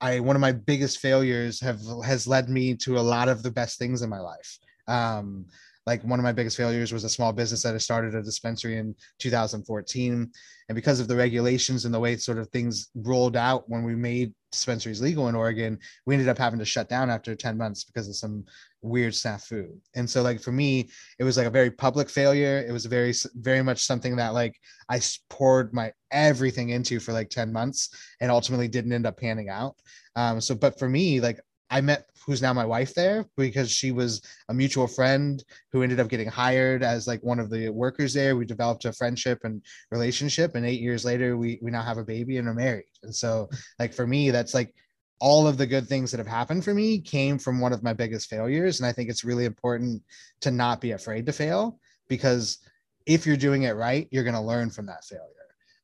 [0.00, 3.50] I one of my biggest failures have has led me to a lot of the
[3.50, 4.58] best things in my life.
[4.88, 5.46] Um,
[5.90, 8.78] like one of my biggest failures was a small business that I started a dispensary
[8.78, 10.30] in 2014,
[10.68, 13.96] and because of the regulations and the way sort of things rolled out when we
[13.96, 17.82] made dispensaries legal in Oregon, we ended up having to shut down after 10 months
[17.82, 18.44] because of some
[18.82, 19.68] weird snafu.
[19.96, 22.64] And so like for me, it was like a very public failure.
[22.64, 24.54] It was very, very much something that like
[24.88, 29.48] I poured my everything into for like 10 months and ultimately didn't end up panning
[29.48, 29.74] out.
[30.14, 33.92] Um, so, but for me, like I met who's now my wife there because she
[33.92, 38.12] was a mutual friend who ended up getting hired as like one of the workers
[38.12, 38.36] there.
[38.36, 42.04] We developed a friendship and relationship, and eight years later, we we now have a
[42.04, 42.92] baby and are married.
[43.02, 44.74] And so, like for me, that's like
[45.20, 47.92] all of the good things that have happened for me came from one of my
[47.92, 48.80] biggest failures.
[48.80, 50.02] And I think it's really important
[50.40, 51.78] to not be afraid to fail
[52.08, 52.58] because
[53.06, 55.26] if you're doing it right, you're going to learn from that failure.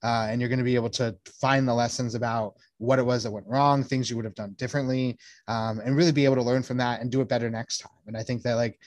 [0.03, 3.23] Uh, and you're going to be able to find the lessons about what it was
[3.23, 5.17] that went wrong, things you would have done differently,
[5.49, 7.93] um, and really be able to learn from that and do it better next time.
[8.07, 8.79] And I think that like,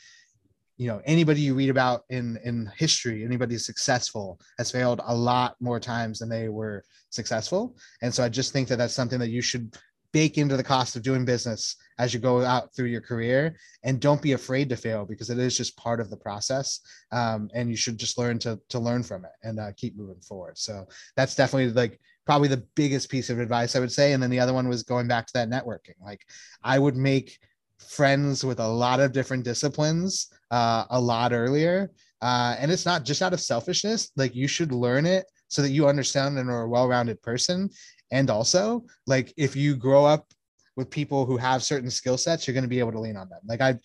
[0.78, 5.56] you know, anybody you read about in in history, anybody successful has failed a lot
[5.60, 7.76] more times than they were successful.
[8.02, 9.76] And so I just think that that's something that you should
[10.12, 14.00] bake into the cost of doing business as you go out through your career and
[14.00, 16.80] don't be afraid to fail because it is just part of the process
[17.12, 20.20] um, and you should just learn to to learn from it and uh, keep moving
[20.20, 24.14] forward so that's definitely like probably the biggest piece of advice i would say.
[24.14, 25.96] And then the other one was going back to that networking.
[26.02, 26.26] Like
[26.64, 27.40] i would make
[27.80, 31.92] friends with a lot of different disciplines uh, a lot earlier.
[32.22, 34.12] Uh, and it's not just out of selfishness.
[34.18, 37.70] Like you should learn it so that you understand and are a well-rounded person.
[38.12, 40.28] And also like if you grow up
[40.76, 43.30] with people who have certain skill sets you're going to be able to lean on
[43.30, 43.40] them.
[43.46, 43.76] Like i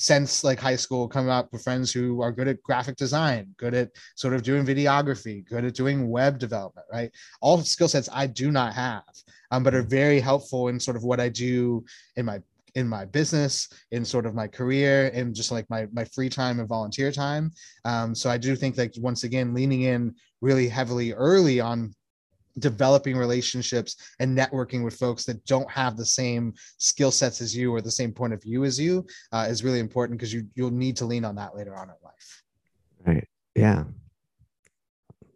[0.00, 3.74] since like high school coming up with friends who are good at graphic design good
[3.74, 7.10] at sort of doing videography good at doing web development right?
[7.42, 9.02] All skill sets i do not have
[9.50, 11.84] um, but are very helpful in sort of what i do
[12.16, 12.40] in my
[12.76, 16.60] in my business in sort of my career and just like my my free time
[16.60, 17.50] and volunteer time.
[17.84, 21.94] Um, so i do think like once again leaning in really heavily early on
[22.60, 27.72] developing relationships and networking with folks that don't have the same skill sets as you
[27.74, 30.70] or the same point of view as you uh, is really important because you you'll
[30.70, 32.42] need to lean on that later on in life
[33.06, 33.26] Right.
[33.54, 33.84] Yeah.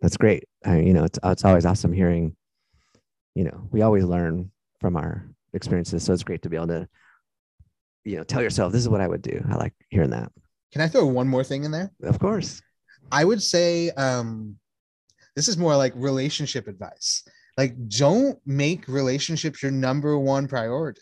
[0.00, 0.44] That's great.
[0.64, 2.36] I, you know, it's it's always awesome hearing.
[3.34, 6.88] You know, we always learn from our experiences, so it's great to be able to,
[8.04, 9.42] you know, tell yourself this is what I would do.
[9.50, 10.30] I like hearing that.
[10.72, 12.60] can i throw one more thing in there Of course.
[13.10, 14.56] I would say um
[15.36, 17.24] this is more like relationship advice.
[17.56, 21.00] Like don't make relationships your number one priority,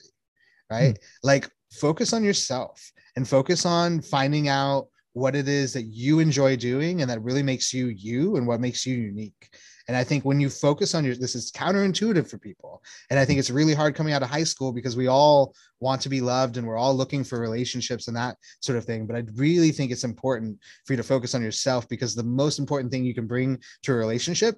[0.70, 0.96] right?
[0.98, 1.04] Hmm.
[1.22, 6.56] Like focus on yourself and focus on finding out what it is that you enjoy
[6.56, 9.54] doing and that really makes you you and what makes you unique.
[9.88, 12.82] And I think when you focus on your this is counterintuitive for people.
[13.10, 16.00] And I think it's really hard coming out of high school because we all want
[16.02, 19.06] to be loved and we're all looking for relationships and that sort of thing.
[19.06, 22.58] But I really think it's important for you to focus on yourself because the most
[22.58, 24.56] important thing you can bring to a relationship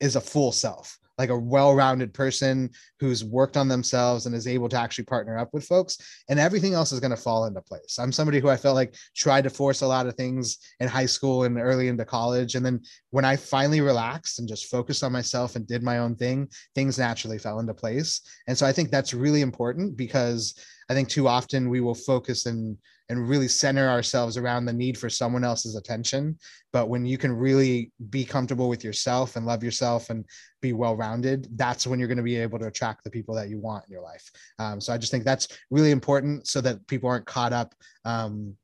[0.00, 4.68] is a full self like a well-rounded person who's worked on themselves and is able
[4.68, 5.98] to actually partner up with folks.
[6.28, 7.98] And everything else is going to fall into place.
[7.98, 11.06] I'm somebody who i felt like tried to force a lot of things in high
[11.06, 12.54] school and early into college.
[12.54, 16.16] And then when i finally relaxed and just focused on myself and did my own
[16.16, 18.20] thing things naturally fell into place.
[18.46, 20.54] And so i think that's really important because
[20.88, 22.76] i think too often we will focus and
[23.08, 26.38] and really center ourselves around the need for someone else's attention.
[26.72, 30.24] But when you can really be comfortable with yourself and love yourself and
[30.60, 33.48] be well rounded, that's when you're going to be able to attract the people that
[33.48, 34.28] you want in your life.
[34.58, 37.74] Um, so I just think that's really important so that people aren't caught up.
[38.04, 38.56] Um,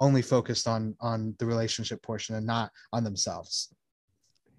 [0.00, 3.74] only focused on on the relationship portion and not on themselves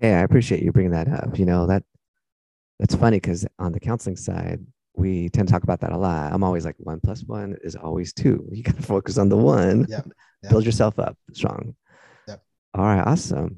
[0.02, 1.82] yeah i appreciate you bringing that up you know that
[2.78, 4.60] that's funny because on the counseling side
[4.95, 6.34] we tend to talk about that a lot.
[6.34, 8.47] I'm always like one plus one is always two.
[8.52, 9.86] You got to focus on the one.
[9.89, 10.10] Yep.
[10.49, 11.75] Build yourself up strong.
[12.28, 12.41] Yep.
[12.75, 13.58] All right, awesome.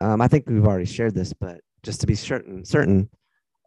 [0.00, 3.08] Um, I think we've already shared this, but just to be certain, certain,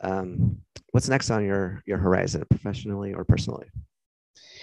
[0.01, 0.57] um,
[0.91, 3.67] what's next on your your horizon, professionally or personally?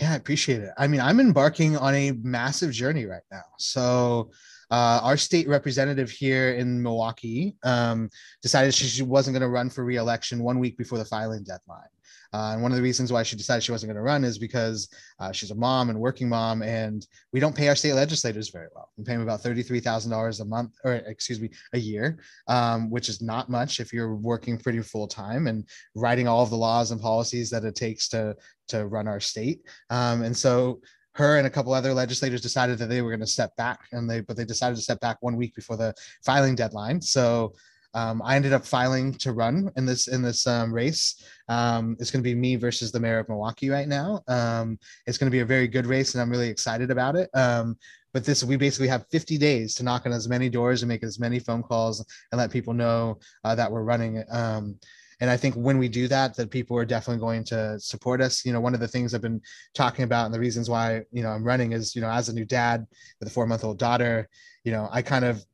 [0.01, 0.71] Yeah, I appreciate it.
[0.79, 3.45] I mean, I'm embarking on a massive journey right now.
[3.59, 4.31] So
[4.71, 8.09] uh, our state representative here in Milwaukie um,
[8.41, 11.89] decided she wasn't going to run for reelection one week before the filing deadline.
[12.33, 14.39] Uh, and one of the reasons why she decided she wasn't going to run is
[14.39, 14.89] because
[15.21, 18.69] uh, she's a mom and working mom, and we don't pay our state legislators very
[18.75, 18.91] well.
[18.97, 22.19] We pay them about thirty-three thousand dollars a month, or excuse me, a year,
[22.49, 26.51] um, which is not much if you're working pretty full time and writing all of
[26.51, 28.35] the laws and policies that it takes to
[28.69, 29.61] to run our state.
[29.91, 30.81] Um, and so
[31.15, 34.09] her and a couple other legislators decided that they were going to step back and
[34.09, 37.53] they but they decided to step back one week before the filing deadline so
[37.95, 41.23] um, I ended up filing to run in this in this um, race.
[41.49, 44.23] Um, it's going to be me versus the mayor of Milwaukie right now.
[44.29, 47.29] Um, it's going to be a very good race, and I'm really excited about it.
[47.35, 47.77] Um,
[48.13, 51.03] but this, we basically have 50 days to knock on as many doors and make
[51.03, 54.23] as many phone calls and let people know uh, that we're running.
[54.31, 54.79] Um,
[55.21, 58.45] and I think when we do that, that people are definitely going to support us.
[58.45, 59.41] You know, one of the things I've been
[59.73, 62.35] talking about and the reasons why you know I'm running is you know as a
[62.35, 62.87] new dad
[63.21, 64.29] with a four month old daughter,
[64.65, 65.45] you know I kind of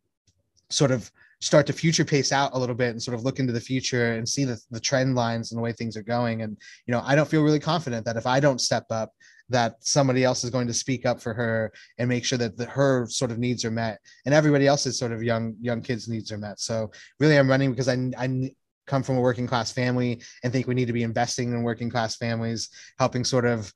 [0.71, 3.53] sort of start to future pace out a little bit and sort of look into
[3.53, 6.43] the future and see the, the trend lines and the way things are going.
[6.43, 9.13] And you know i don't feel really confident that if i don't step up
[9.51, 12.67] that somebody else is going to speak up for her and make sure that the,
[12.67, 16.31] her sort of needs are met and everybody else's sort of young young kids needs
[16.33, 16.61] are met.
[16.61, 18.51] So really i'm running because i, I
[18.87, 21.91] come from a working class family and think we need to be investing in working
[21.91, 23.73] class families helping sort of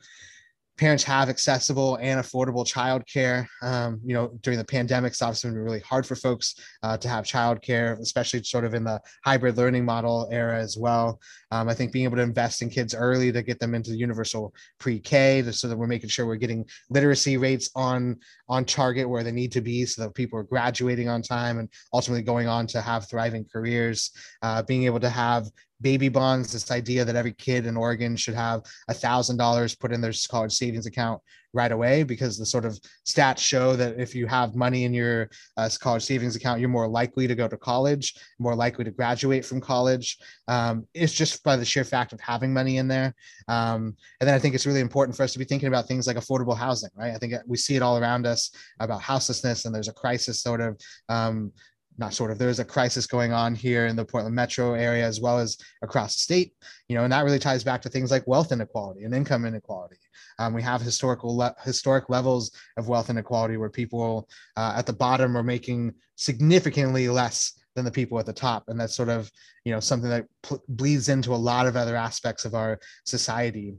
[0.79, 3.47] parents have accessible and affordable childcare.
[3.63, 7.09] Um, you know, during the pandemic, it's obviously been really hard for folks uh, to
[7.09, 11.21] have childcare, especially sort of in the hybrid learning model era as well.
[11.51, 13.99] Um, I think being able to invest in kids early to get them into the
[13.99, 18.17] universal pre-K, so that we're making sure we're getting literacy rates on
[18.49, 21.69] on target where they need to be, so that people are graduating on time and
[21.93, 24.11] ultimately going on to have thriving careers.
[24.43, 25.49] Uh, being able to have
[25.83, 29.93] baby bonds, this idea that every kid in Oregon should have a thousand dollars put
[29.93, 31.21] in their college savings account
[31.55, 35.29] right away, because the sort of stats show that if you have money in your
[35.59, 39.45] uh, college savings account, you're more likely to go to college, more likely to graduate
[39.45, 40.17] from college.
[40.49, 43.15] Um, it's just by the sheer fact of having money in there.
[43.49, 46.07] Um, and then I think it's really important for us to be thinking about things
[46.07, 47.15] like affordable housing, right?
[47.15, 50.63] I think we see it all around us about houselessness, and there's a crisis sort
[50.63, 51.53] of um,
[51.99, 55.21] not sort of there's a crisis going on here in the portland metro area as
[55.21, 56.55] well as across the state
[56.89, 59.99] you know and that really ties back to things like wealth inequality and income inequality.
[60.39, 64.93] Um, we have historical le- historic levels of wealth inequality where people uh, at the
[64.93, 68.65] bottom are making significantly less than the people at the top.
[68.69, 69.31] And that's sort of
[69.65, 73.75] you know something that pl- bleeds into a lot of other aspects of our society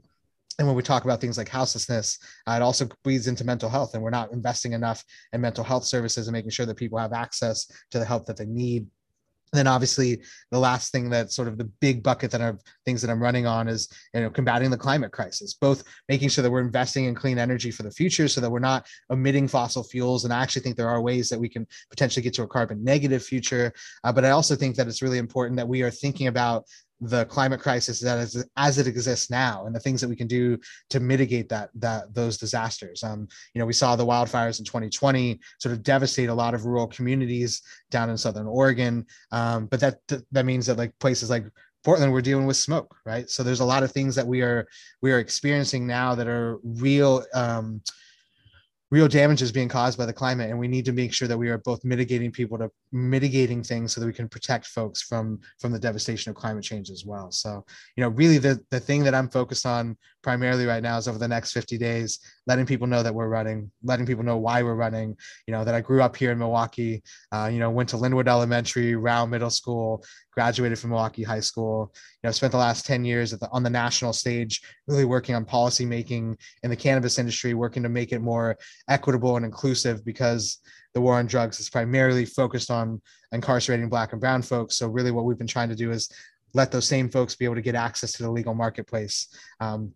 [0.58, 3.94] and when we talk about things like houselessness, uh, it also bleeds into mental health,
[3.94, 7.12] and we're not investing enough in mental health services and making sure that people have
[7.12, 8.86] access to the help that they need.
[9.54, 13.00] And then obviously the last thing that sort of the big bucket that are things
[13.00, 16.50] that I'm running on is you know combating the climate crisis, both making sure that
[16.50, 20.24] we're investing in clean energy for the future so that we're not emitting fossil fuels.
[20.24, 22.82] And I actually think there are ways that we can potentially get to a carbon
[22.82, 23.72] negative future.
[24.02, 26.64] Uh, but I also think that it's really important that we are thinking about
[27.00, 30.26] the climate crisis that is as it exists now and the things that we can
[30.26, 30.58] do
[30.90, 33.02] to mitigate that that those disasters.
[33.02, 36.64] Um, you know we saw the wildfires in 2020 sort of devastate a lot of
[36.64, 39.06] rural communities down in southern oregon.
[39.32, 39.98] Um, but that
[40.32, 41.44] that means that like places like
[41.84, 43.28] portland we're dealing with smoke right?
[43.28, 44.66] So there's a lot of things that we are
[45.02, 47.82] we are experiencing now that are real um,
[48.94, 51.36] real damage is being caused by the climate and we need to make sure that
[51.36, 55.40] we are both mitigating people to mitigating things so that we can protect folks from
[55.58, 57.32] from the devastation of climate change as well.
[57.32, 57.64] So
[57.96, 61.18] you know really the the thing that i'm focused on primarily right now is over
[61.18, 64.74] the next 50 days, letting people know that we're running, letting people know why we're
[64.74, 65.16] running.
[65.46, 67.02] You know that I grew up here in Milwaukie.
[67.30, 70.02] Uh, you know, went to Linwood Elementary, Rowe Middle School,
[70.32, 71.92] graduated from Milwaukie High School.
[71.94, 75.44] You know, spent the last 10 years the, on the national stage, really working on
[75.44, 78.56] policy making in the cannabis industry, working to make it more
[78.88, 80.58] equitable and inclusive because
[80.94, 83.00] the war on drugs is primarily focused on
[83.32, 84.76] incarcerating black and brown folks.
[84.76, 86.10] So really what we've been trying to do is
[86.54, 89.28] let those same folks be able to get access to the legal marketplace.
[89.60, 89.92] Um,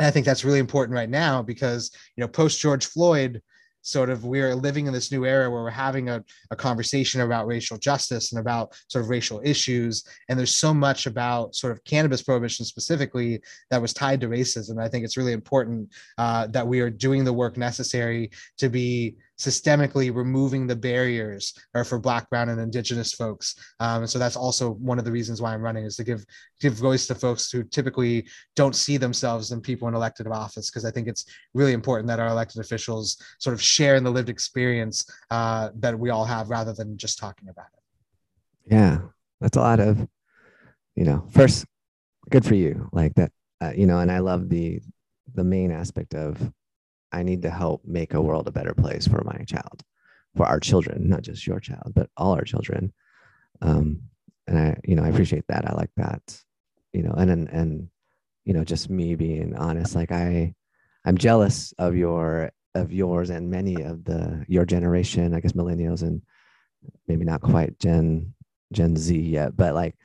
[0.00, 3.42] and I think that's really important right now because, you know, post George Floyd,
[3.82, 7.46] sort of we're living in this new era where we're having a, a conversation about
[7.46, 10.04] racial justice and about sort of racial issues.
[10.28, 14.82] And there's so much about sort of cannabis prohibition specifically that was tied to racism.
[14.82, 19.16] I think it's really important uh, that we are doing the work necessary to be
[19.40, 23.54] systemically removing the barriers or for black brown and indigenous folks.
[23.80, 26.24] Um, and so that's also one of the reasons why i'm running is to give
[26.60, 30.84] give voice to folks who typically don't see themselves in people in elected office because
[30.84, 31.24] i think it's
[31.54, 35.98] really important that our elected officials sort of share in the lived experience uh, that
[35.98, 38.74] we all have rather than just talking about it.
[38.74, 38.98] Yeah
[39.40, 40.06] that's a lot of
[40.94, 41.64] you know first
[42.28, 43.32] good for you like that
[43.62, 44.80] uh, you know and i love the
[45.34, 46.52] the main aspect of
[47.12, 49.82] I need to help make a world a better place for my child,
[50.36, 52.92] for our children, not just your child, but all our children.
[53.60, 54.02] Um,
[54.46, 55.68] and I, you know, I appreciate that.
[55.68, 56.42] I like that,
[56.92, 57.88] you know, and, and, and,
[58.44, 60.54] you know, just me being honest, like I,
[61.04, 66.02] I'm jealous of your, of yours and many of the, your generation, I guess millennials
[66.02, 66.22] and
[67.06, 68.34] maybe not quite Gen,
[68.72, 69.96] Gen Z yet, but like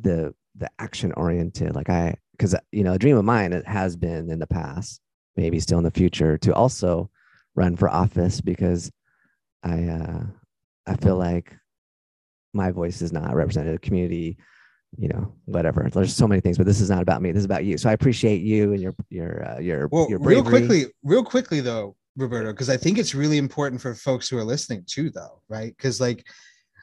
[0.00, 3.96] the, the action oriented, like I, cause you know, a dream of mine, it has
[3.96, 5.00] been in the past
[5.36, 7.10] maybe still in the future to also
[7.54, 8.90] run for office because
[9.62, 10.22] I uh,
[10.86, 11.54] I feel like
[12.52, 14.36] my voice is not represented in the community,
[14.96, 15.88] you know, whatever.
[15.92, 17.32] There's so many things, but this is not about me.
[17.32, 17.78] This is about you.
[17.78, 21.60] So I appreciate you and your your uh, your well, your real quickly, real quickly
[21.60, 25.42] though, Roberto, because I think it's really important for folks who are listening too, though,
[25.48, 25.74] right?
[25.76, 26.26] Because like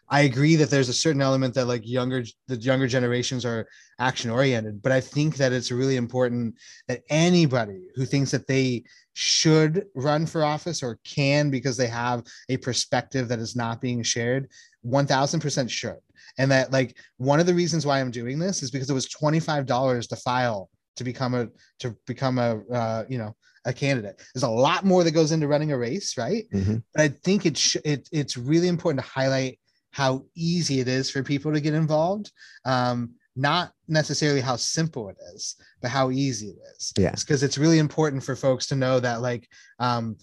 [0.09, 3.67] I agree that there's a certain element that like younger the younger generations are
[3.99, 6.55] action oriented, but I think that it's really important
[6.87, 8.83] that anybody who thinks that they
[9.13, 14.03] should run for office or can because they have a perspective that is not being
[14.03, 14.47] shared,
[14.85, 15.97] 1000% should.
[16.37, 19.07] And that like one of the reasons why I'm doing this is because it was
[19.07, 21.47] $25 to file to become a
[21.79, 23.35] to become a uh, you know
[23.65, 24.21] a candidate.
[24.33, 26.45] There's a lot more that goes into running a race, right?
[26.53, 26.77] Mm-hmm.
[26.93, 29.59] But I think it's sh- it it's really important to highlight
[29.97, 32.31] how easy it is for people to get involved.
[32.65, 36.93] Um, not necessarily how simple it is, but how easy it is.
[36.99, 37.15] Yeah.
[37.17, 40.15] Because it's really important for folks to know that, like, um,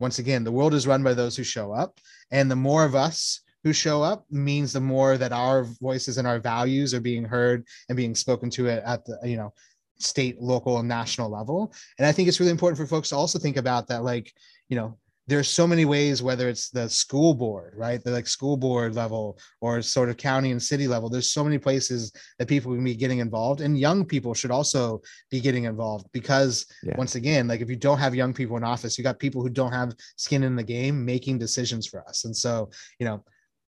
[0.00, 1.98] once again, the world is run by those who show up.
[2.30, 6.28] And the more of us who show up means the more that our voices and
[6.28, 9.54] our values are being heard and being spoken to it at the, you know,
[9.98, 11.72] state, local, and national level.
[11.98, 14.30] And I think it's really important for folks to also think about that, like,
[14.68, 18.56] you know, there's so many ways whether it's the school board right the like school
[18.56, 22.74] board level or sort of county and city level there's so many places that people
[22.74, 25.00] can be getting involved and young people should also
[25.30, 26.96] be getting involved because yeah.
[26.96, 29.50] once again like if you don't have young people in office you got people who
[29.50, 32.68] don't have skin in the game making decisions for us and so
[32.98, 33.22] you know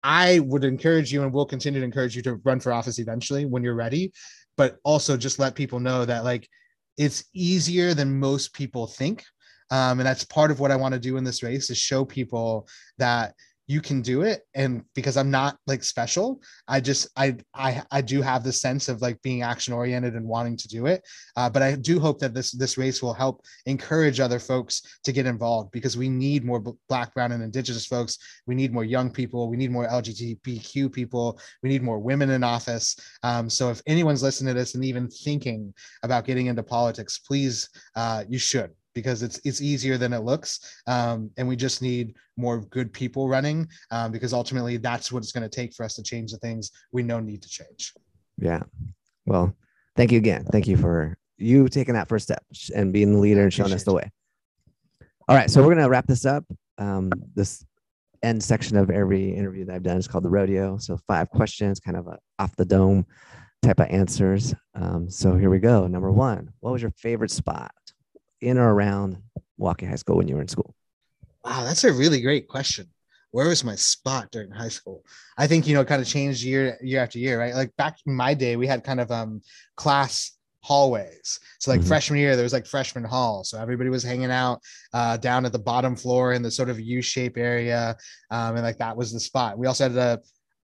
[0.04, 3.46] i would encourage you and will continue to encourage you to run for office eventually
[3.46, 4.12] when you're ready
[4.58, 6.48] but also just let people know that like
[6.98, 9.24] it's easier than most people think
[9.72, 12.06] um, and that's part of what I want to do in this race is show
[12.06, 13.34] people that
[13.68, 14.42] you can do it.
[14.56, 18.90] And because i'm not like special i just i i, I do have this sense
[18.90, 21.04] of like being action oriented and wanting to do it.
[21.36, 25.12] Uh, but i do hope that this this race will help encourage other folks to
[25.12, 28.18] get involved because we need more black brown and indigenous folks.
[28.46, 29.50] We need more young people.
[29.50, 31.40] We need more lgbtq people.
[31.62, 32.96] We need more women in office.
[33.24, 37.70] Um, so if anyone's listening to this and even thinking about getting into politics please
[37.96, 42.16] uh, you should because it's it's easier than it looks um, and we just need
[42.38, 45.96] more good people running um, because ultimately that's what it's going to take for us
[45.96, 47.94] to change the things we know need to change.
[48.38, 48.64] Yeah.
[49.26, 49.56] Well
[49.96, 50.46] thank you again.
[50.46, 52.44] Thank you for you taking that first step
[52.76, 54.12] and being the leader and showing us the way.
[55.28, 56.46] All right so we're going to wrap this up.
[56.78, 57.66] Um, this
[58.24, 60.78] end section of every interview that i've done is called the rodeo.
[60.78, 63.06] So five questions kind of a off the dome
[63.62, 64.54] type of answers.
[64.76, 65.88] Um, so here we go.
[65.88, 67.72] Number one what was your favorite spot
[68.44, 69.18] in or around
[69.60, 70.76] Milwaukie High School when you were in school?
[71.44, 72.88] Wow, that's a really great question.
[73.32, 75.04] Where was my spot during high school?
[75.38, 77.56] I think you know, kind of changed year year after year, right?
[77.56, 79.42] Like back in my day, we had kind of um
[79.76, 81.40] class hallways.
[81.60, 81.88] So like mm-hmm.
[81.88, 83.44] freshman year, there was like freshman hall.
[83.44, 84.62] So everybody was hanging out
[84.94, 87.98] uh, down at the bottom floor in the sort of U-shape area,
[88.32, 89.58] um, and like that was the spot.
[89.58, 90.22] We also had a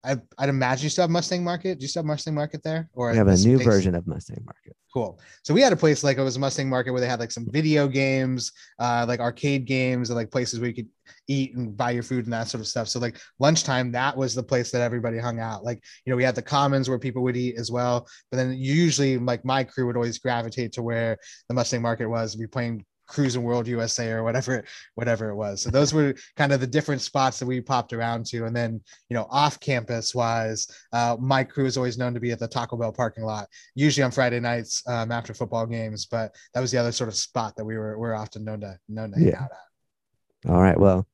[0.03, 1.77] I, I'd imagine you still have Mustang Market.
[1.77, 2.89] Do you still have Mustang Market there?
[2.93, 4.75] Or We have a new place- version of Mustang Market.
[4.93, 5.19] Cool.
[5.43, 7.31] So we had a place like it was a Mustang Market where they had like
[7.31, 10.89] some video games, uh, like arcade games, and like places where you could
[11.29, 12.89] eat and buy your food and that sort of stuff.
[12.89, 15.63] So like lunchtime, that was the place that everybody hung out.
[15.63, 18.05] Like you know, we had the commons where people would eat as well.
[18.31, 22.33] But then usually, like my crew would always gravitate to where the Mustang Market was.
[22.33, 24.63] And be playing Cruising World USA or whatever,
[24.95, 25.61] whatever it was.
[25.61, 28.45] So those were kind of the different spots that we popped around to.
[28.45, 32.31] And then you know, off campus wise, uh, my crew is always known to be
[32.31, 36.05] at the Taco Bell parking lot usually on Friday nights um, after football games.
[36.05, 38.77] But that was the other sort of spot that we were we're often known to
[38.87, 39.43] known to hang Yeah.
[39.43, 40.51] out at.
[40.51, 40.79] All right.
[40.79, 41.05] Well,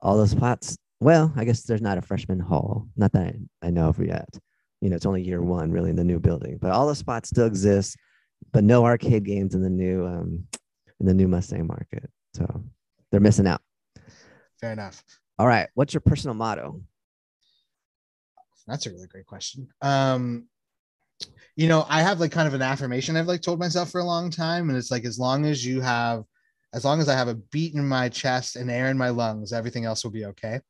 [0.00, 0.76] all those spots.
[1.00, 2.88] Well, I guess there's not a freshman hall.
[2.96, 3.22] Not that
[3.62, 4.28] I, I know of yet.
[4.80, 7.30] You know, it's only year one really in the new building, but all the spots
[7.30, 7.96] still exist,
[8.52, 10.44] but no arcade games in the new um
[11.00, 12.10] in the new Mustang market.
[12.34, 12.64] So
[13.10, 13.60] they're missing out.
[14.60, 15.02] Fair enough.
[15.38, 15.68] All right.
[15.74, 16.82] What's your personal motto?
[18.66, 19.68] That's a really great question.
[19.80, 20.46] Um,
[21.56, 24.04] you know, I have like kind of an affirmation I've like told myself for a
[24.04, 26.24] long time, and it's like as long as you have,
[26.74, 29.52] as long as I have a beat in my chest and air in my lungs,
[29.52, 30.60] everything else will be okay.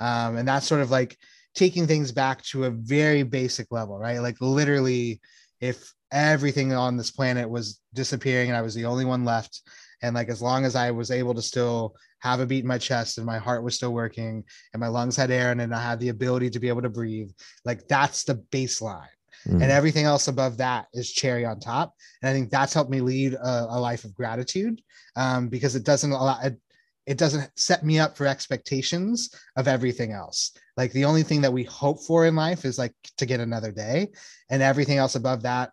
[0.00, 1.16] Um, and that's sort of like
[1.54, 4.18] taking things back to a very basic level, right?
[4.18, 5.20] Like literally,
[5.60, 9.62] if everything on this planet was disappearing and I was the only one left,
[10.02, 12.78] and like as long as I was able to still have a beat in my
[12.78, 14.42] chest and my heart was still working
[14.72, 16.88] and my lungs had air it and I had the ability to be able to
[16.88, 17.30] breathe,
[17.64, 19.08] like that's the baseline.
[19.46, 21.94] Mm, and everything else above that is cherry on top.
[22.22, 24.80] And I think that's helped me lead a, a life of gratitude
[25.14, 26.58] um, because it doesn't allow it,
[27.06, 30.52] it doesn't set me up for expectations of everything else.
[30.76, 33.70] Like the only thing that we hope for in life is like to get another
[33.70, 34.08] day,
[34.50, 35.70] and everything else above that,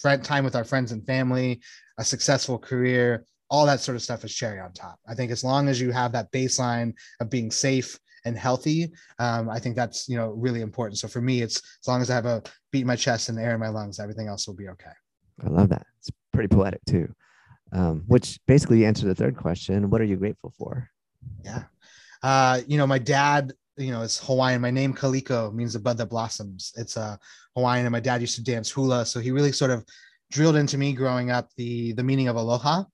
[0.00, 1.60] friend time with our friends and family,
[1.98, 4.98] a successful career, all that sort of stuff is cherry on top.
[5.08, 9.48] I think as long as you have that baseline of being safe and healthy, um,
[9.48, 10.98] I think that's you know really important.
[10.98, 13.38] So for me, it's as long as I have a beat in my chest and
[13.38, 14.90] air in my lungs, everything else will be okay.
[15.42, 15.86] I love that.
[15.98, 17.12] It's pretty poetic too.
[17.74, 19.90] Um, which basically answered the third question.
[19.90, 20.88] What are you grateful for?
[21.44, 21.64] Yeah.
[22.22, 24.60] Uh, you know, my dad, you know, is Hawaiian.
[24.60, 26.72] My name Kaliko means the bud that blossoms.
[26.76, 27.16] It's uh,
[27.56, 29.84] Hawaiian, and my dad used to dance hula, so he really sort of
[30.30, 32.84] drilled into me growing up the the meaning of aloha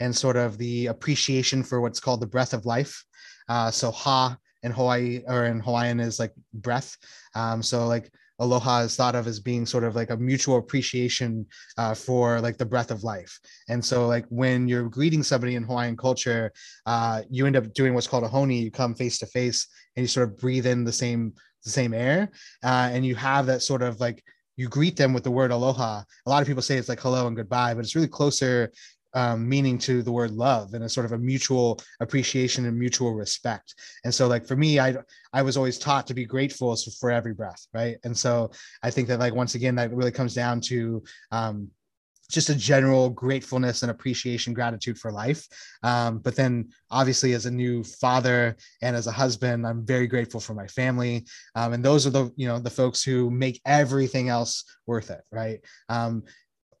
[0.00, 3.04] and sort of the appreciation for what's called the breath of life.
[3.48, 6.96] Uh, so ha in Hawaii or in Hawaiian is like breath.
[7.34, 11.46] Um, so like aloha is thought of as being sort of like a mutual appreciation
[11.78, 13.38] uh, for like the breath of life.
[13.68, 16.52] And so like when you're greeting somebody in Hawaiian culture,
[16.86, 18.60] uh, you end up doing what's called a honi.
[18.60, 19.66] You come face to face
[19.96, 22.30] and you sort of breathe in the same the same air,
[22.62, 24.22] uh, and you have that sort of like
[24.56, 26.02] you greet them with the word aloha.
[26.26, 28.70] A lot of people say it's like hello and goodbye, but it's really closer
[29.14, 33.14] um, meaning to the word love and a sort of a mutual appreciation and mutual
[33.14, 33.74] respect.
[34.04, 34.96] And so, like for me, I
[35.32, 37.96] I was always taught to be grateful for every breath, right?
[38.04, 38.50] And so
[38.82, 41.70] I think that like once again, that really comes down to um,
[42.30, 45.46] just a general gratefulness and appreciation, gratitude for life.
[45.82, 50.40] Um, but then, obviously, as a new father and as a husband, I'm very grateful
[50.40, 51.26] for my family.
[51.54, 55.22] Um, and those are the you know the folks who make everything else worth it,
[55.30, 55.60] right?
[55.88, 56.24] Um,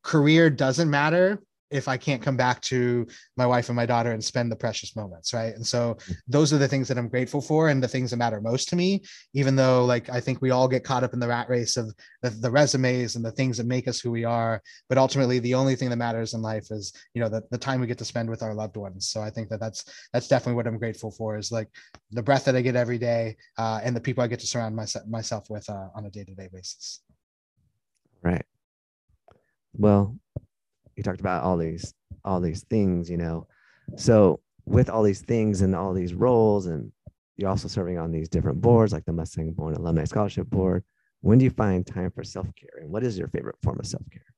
[0.02, 1.40] career doesn't matter
[1.74, 3.04] if I can't come back to
[3.36, 5.52] my wife and my daughter and spend the precious moments, right?
[5.54, 5.96] And so
[6.28, 8.76] those are the things that I'm grateful for and the things that matter most to
[8.76, 9.02] me,
[9.34, 11.92] even though like I think we all get caught up in the rat race of
[12.22, 14.62] the, the resumes and the things that make us who we are.
[14.88, 17.80] But ultimately, the only thing that matters in life is, you know, the, the time
[17.80, 19.08] we get to spend with our loved ones.
[19.08, 21.68] So I think that that's that's definitely what I'm grateful for is like
[22.12, 24.76] the breath that I get every day uh, and the people I get to surround
[24.76, 27.00] myself myself with uh, on a day to day basis.
[28.22, 28.46] Right.
[29.76, 30.16] Well,
[30.96, 33.46] you talked about all these all these things, you know.
[33.96, 36.90] So with all these things and all these roles, and
[37.36, 40.84] you're also serving on these different boards, like the Mustang Born Alumni Scholarship Board.
[41.20, 43.86] When do you find time for self care, and what is your favorite form of
[43.86, 44.33] self care?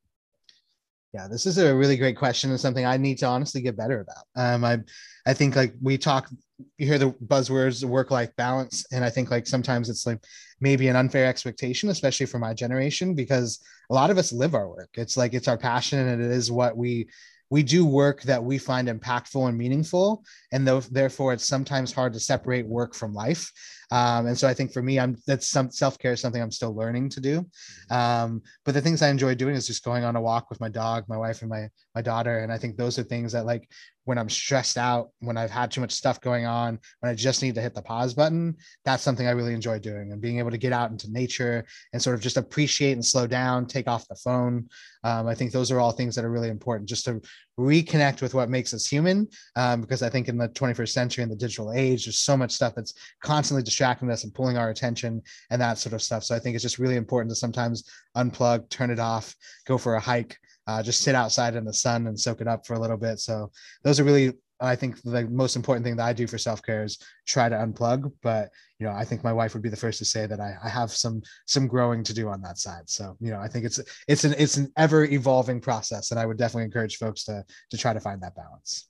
[1.16, 4.02] Yeah, this is a really great question and something I need to honestly get better
[4.02, 4.24] about.
[4.36, 4.80] Um, I,
[5.26, 6.28] I think like we talk,
[6.76, 10.22] you hear the buzzwords, work life balance, and I think like sometimes it's like
[10.60, 13.60] maybe an unfair expectation, especially for my generation, because
[13.90, 14.90] a lot of us live our work.
[14.92, 17.08] It's like it's our passion and it is what we
[17.50, 22.12] we do work that we find impactful and meaningful, and though therefore it's sometimes hard
[22.12, 23.50] to separate work from life.
[23.92, 26.50] Um, and so I think for me, I'm that's some self care is something I'm
[26.50, 27.46] still learning to do.
[27.90, 30.68] Um, but the things I enjoy doing is just going on a walk with my
[30.68, 32.40] dog, my wife, and my my daughter.
[32.40, 33.68] And I think those are things that like
[34.06, 37.42] when I'm stressed out, when I've had too much stuff going on, when I just
[37.42, 38.54] need to hit the pause button,
[38.84, 40.12] that's something I really enjoy doing.
[40.12, 43.26] And being able to get out into nature and sort of just appreciate and slow
[43.26, 44.68] down, take off the phone.
[45.02, 47.20] Um, I think those are all things that are really important just to
[47.58, 49.26] reconnect with what makes us human.
[49.56, 52.52] Um, because I think in the 21st century in the digital age, there's so much
[52.52, 52.94] stuff that's
[53.24, 56.22] constantly distracting us and pulling our attention and that sort of stuff.
[56.22, 59.34] So I think it's just really important to sometimes unplug, turn it off,
[59.66, 62.66] go for a hike, uh, just sit outside in the sun and soak it up
[62.66, 63.20] for a little bit.
[63.20, 63.50] So
[63.82, 66.84] those are really I think the most important thing that I do for self care
[66.84, 68.10] is try to unplug.
[68.22, 70.56] But you know, I think my wife would be the first to say that I,
[70.62, 72.88] I have some some growing to do on that side.
[72.88, 76.26] So you know, I think it's it's an it's an ever evolving process, and I
[76.26, 78.88] would definitely encourage folks to to try to find that balance.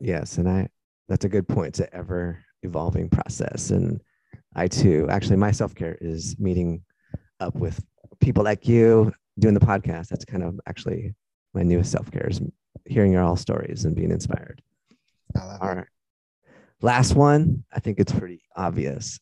[0.00, 0.68] Yes, and I
[1.08, 1.78] that's a good point.
[1.78, 4.00] An ever evolving process, and
[4.54, 6.82] I too actually my self care is meeting
[7.40, 7.84] up with
[8.20, 10.08] people like you doing the podcast.
[10.08, 11.14] That's kind of actually
[11.54, 12.40] my newest self care is
[12.84, 14.62] hearing your all stories and being inspired.
[15.60, 15.86] All right.
[16.82, 17.64] Last one.
[17.72, 19.18] I think it's pretty obvious.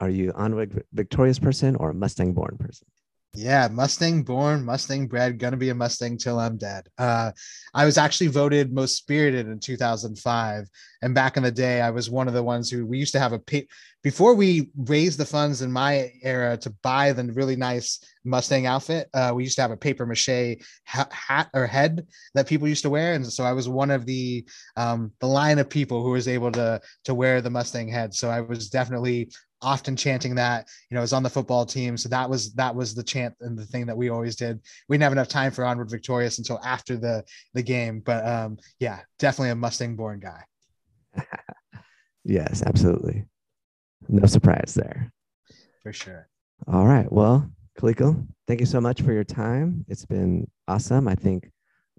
[0.00, 2.86] Are you Onward victorious person or a Mustang born person?
[3.34, 6.86] Yeah, Mustang born, Mustang bred, gonna be a Mustang till I'm dead.
[6.98, 7.32] Uh,
[7.72, 10.68] I was actually voted most spirited in 2005,
[11.00, 13.18] and back in the day, I was one of the ones who we used to
[13.20, 13.66] have a pay
[14.02, 19.08] before we raised the funds in my era to buy the really nice Mustang outfit.
[19.14, 22.82] Uh, we used to have a paper mache ha- hat or head that people used
[22.82, 26.10] to wear, and so I was one of the um, the line of people who
[26.10, 28.12] was able to to wear the Mustang head.
[28.12, 29.30] So I was definitely
[29.62, 31.96] often chanting that you know I was on the football team.
[31.96, 34.60] So that was that was the chant and the thing that we always did.
[34.88, 38.58] We didn't have enough time for onward victorious until after the the game but um
[38.78, 40.44] yeah definitely a mustang born guy.
[42.24, 43.24] Yes absolutely.
[44.08, 45.12] No surprise there.
[45.82, 46.28] For sure.
[46.68, 47.10] All right.
[47.10, 49.84] Well kaliko thank you so much for your time.
[49.88, 51.08] It's been awesome.
[51.08, 51.50] I think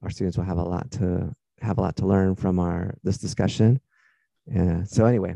[0.01, 3.17] our students will have a lot to have a lot to learn from our this
[3.17, 3.81] discussion.
[4.47, 4.83] Yeah.
[4.85, 5.35] So anyway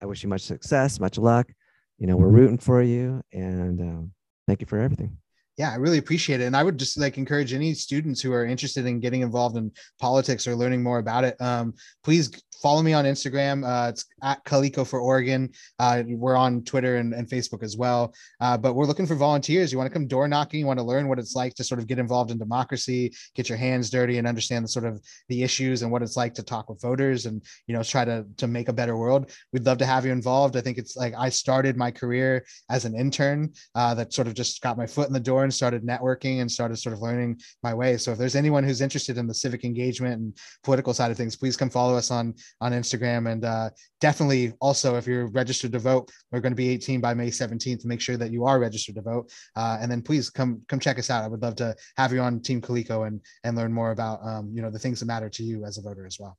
[0.00, 1.52] i wish you much success much luck
[1.98, 4.12] you know, we're rooting for you and um,
[4.46, 5.18] thank you for everything
[5.58, 6.44] yeah, I really appreciate it.
[6.44, 9.72] And I would just like encourage any students who are interested in getting involved in
[9.98, 11.38] politics or learning more about it.
[11.40, 12.30] Um, please
[12.62, 13.64] follow me on Instagram.
[13.66, 15.50] Uh, it's at Kaliko for Oregon.
[15.78, 18.14] Uh, we're on Twitter and, and Facebook as well.
[18.40, 19.72] Uh, but we're looking for volunteers.
[19.72, 20.60] You want to come door knocking.
[20.60, 23.48] You want to learn what it's like to sort of get involved in democracy, get
[23.48, 26.42] your hands dirty, and understand the sort of the issues and what it's like to
[26.42, 29.32] talk with voters and you know try to to make a better world.
[29.52, 30.56] We'd love to have you involved.
[30.56, 34.34] I think it's like I started my career as an intern uh, that sort of
[34.34, 37.40] just got my foot in the door and started networking and started sort of learning
[37.62, 37.96] my way.
[37.96, 41.36] So if there's anyone who's interested in the civic engagement and political side of things,
[41.36, 43.70] please come follow us on on Instagram and uh,
[44.00, 47.84] definitely also if you're registered to vote, we're going to be 18 by May 17th.
[47.84, 50.98] Make sure that you are registered to vote, uh, and then please come come check
[50.98, 51.24] us out.
[51.24, 54.50] I would love to have you on Team Kaliko and and learn more about um,
[54.54, 56.36] you know the things that matter to you as a voter as well.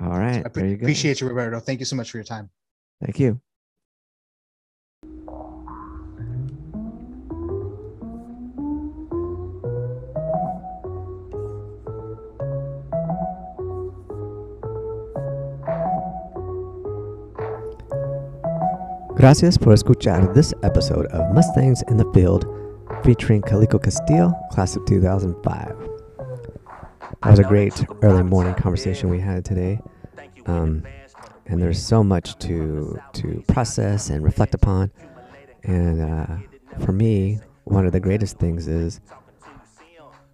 [0.00, 1.60] All right, so I you appreciate you, Roberto.
[1.60, 2.50] Thank you so much for your time.
[3.00, 3.40] Thank you.
[19.20, 22.46] Gracias por escuchar this episode of Mustangs in the Field
[23.04, 25.76] featuring Kaliko Castillo, class of 2005.
[26.16, 29.78] That was a great early morning conversation we had today.
[30.46, 30.84] Um,
[31.44, 34.90] and there's so much to to process and reflect upon.
[35.64, 36.36] And uh,
[36.82, 39.02] for me, one of the greatest things is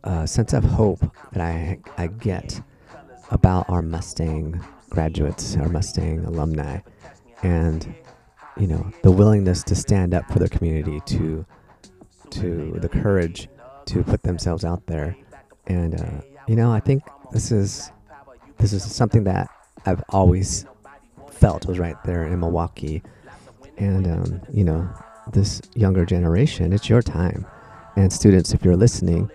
[0.04, 1.00] a sense of hope
[1.32, 2.62] that I I get
[3.32, 6.78] about our Mustang graduates, our Mustang alumni,
[7.42, 7.92] and
[8.58, 11.44] you know the willingness to stand up for their community to
[12.30, 13.48] to the courage
[13.86, 15.16] to put themselves out there.
[15.66, 17.02] And uh, you know i think
[17.32, 17.90] this is
[18.58, 19.48] this is something that
[19.84, 20.64] i've always
[21.30, 23.02] felt was right there in milwaukie.
[23.78, 24.88] And um, you know
[25.32, 27.46] this younger generation it's your time.
[27.96, 29.30] And students if you're listening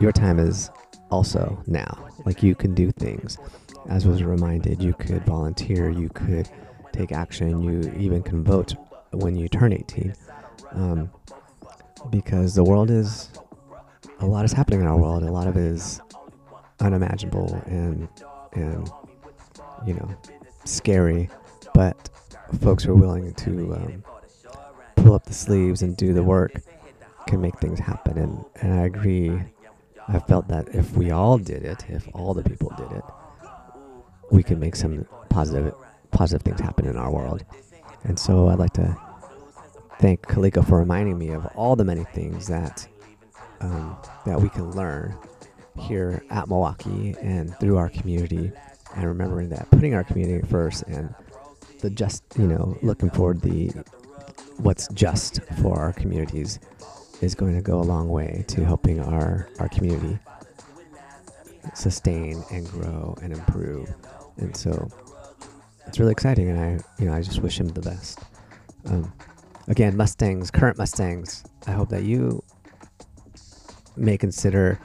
[0.00, 0.70] your time is
[1.10, 2.08] also now.
[2.24, 3.38] Like you can do things.
[3.88, 6.48] As was reminded you could volunteer you could
[6.94, 7.62] take action.
[7.62, 8.74] You even can vote
[9.12, 10.14] when you turn 18.
[10.72, 11.10] Um,
[12.10, 13.30] because the world is,
[14.20, 15.22] a lot is happening in our world.
[15.22, 16.00] A lot of it is
[16.80, 18.08] unimaginable and,
[18.52, 18.90] and
[19.86, 20.14] you know,
[20.64, 21.28] scary.
[21.72, 22.10] But
[22.62, 24.04] folks who are willing to um,
[24.96, 26.52] pull up the sleeves and do the work
[27.26, 28.18] can make things happen.
[28.18, 29.40] And, and I agree.
[30.06, 33.04] I felt that if we all did it, if all the people did it,
[34.30, 35.74] we could make some positive
[36.14, 37.44] positive things happen in our world.
[38.04, 38.96] And so I'd like to
[39.98, 42.86] thank Kaliko for reminding me of all the many things that
[43.60, 43.96] um,
[44.26, 45.16] that we can learn
[45.78, 48.52] here at Milwaukie and through our community,
[48.94, 51.14] and remembering that putting our community first and
[51.80, 53.70] the just you know looking for the
[54.58, 56.58] what's just for our communities
[57.20, 60.18] is going to go a long way to helping our our community
[61.74, 63.92] sustain and grow and improve.
[64.36, 64.88] And so
[65.94, 68.18] it's really exciting, and I you know I just wish him the best.
[68.86, 69.12] Um,
[69.68, 71.44] again, Mustangs, current Mustangs.
[71.68, 72.42] I hope that you
[73.96, 74.80] may consider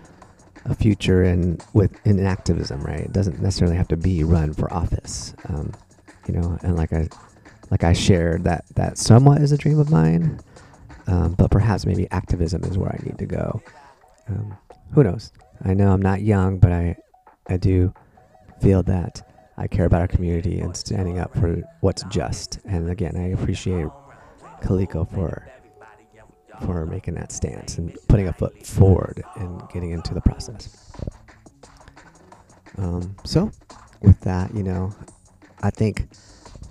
[0.66, 2.82] a future in with in activism.
[2.82, 5.34] Right, it doesn't necessarily have to be run for office.
[5.47, 5.74] Um,
[6.28, 7.10] you know, and like I
[7.72, 10.39] like I shared that that somewhat is a dream of mine,
[11.07, 13.64] um, but perhaps maybe activism is where I need to go.
[14.28, 14.55] Um,
[14.93, 15.32] who knows?
[15.66, 16.97] I know I'm not young, but I
[17.47, 17.95] I do
[18.62, 19.24] feel that
[19.60, 22.60] I care about our community and standing up for what's just.
[22.64, 23.88] And again, I appreciate
[24.62, 25.45] Kaliko for
[26.62, 30.91] for making that stance and putting a foot forward and getting into the process.
[32.78, 33.51] Um, so,
[34.01, 34.93] with that, you know,
[35.62, 36.10] I think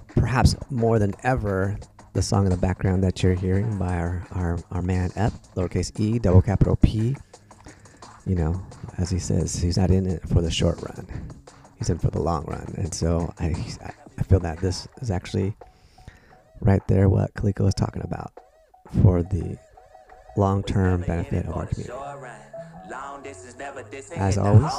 [0.08, 1.78] perhaps more than ever,
[2.14, 5.98] the song in the background that you're hearing by our, our, our man Ep, lowercase
[6.00, 7.16] e, double capital P,
[8.26, 8.62] you know,
[8.96, 11.06] as he says, he's not in it for the short run.
[11.78, 12.74] He's in for the long run.
[12.76, 13.54] And so I,
[14.18, 15.54] I feel that this is actually
[16.60, 18.32] right there what Kaliko is talking about
[19.02, 19.56] for the
[20.36, 21.92] long term benefit of our community.
[23.28, 24.72] As always,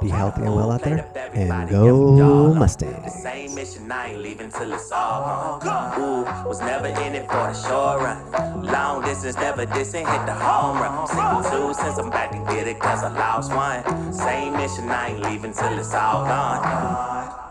[0.00, 3.12] be healthy and well out there, and go Mustangs.
[3.20, 6.00] Same mission, I ain't leaving till it's all gone.
[6.00, 8.62] Ooh, was never in it for the short run.
[8.62, 11.08] Long distance, never dissing, hit the home run.
[11.08, 14.12] Single two since I'm back to get it, cause I lost one.
[14.12, 17.45] Same mission, I ain't leaving till it's all gone.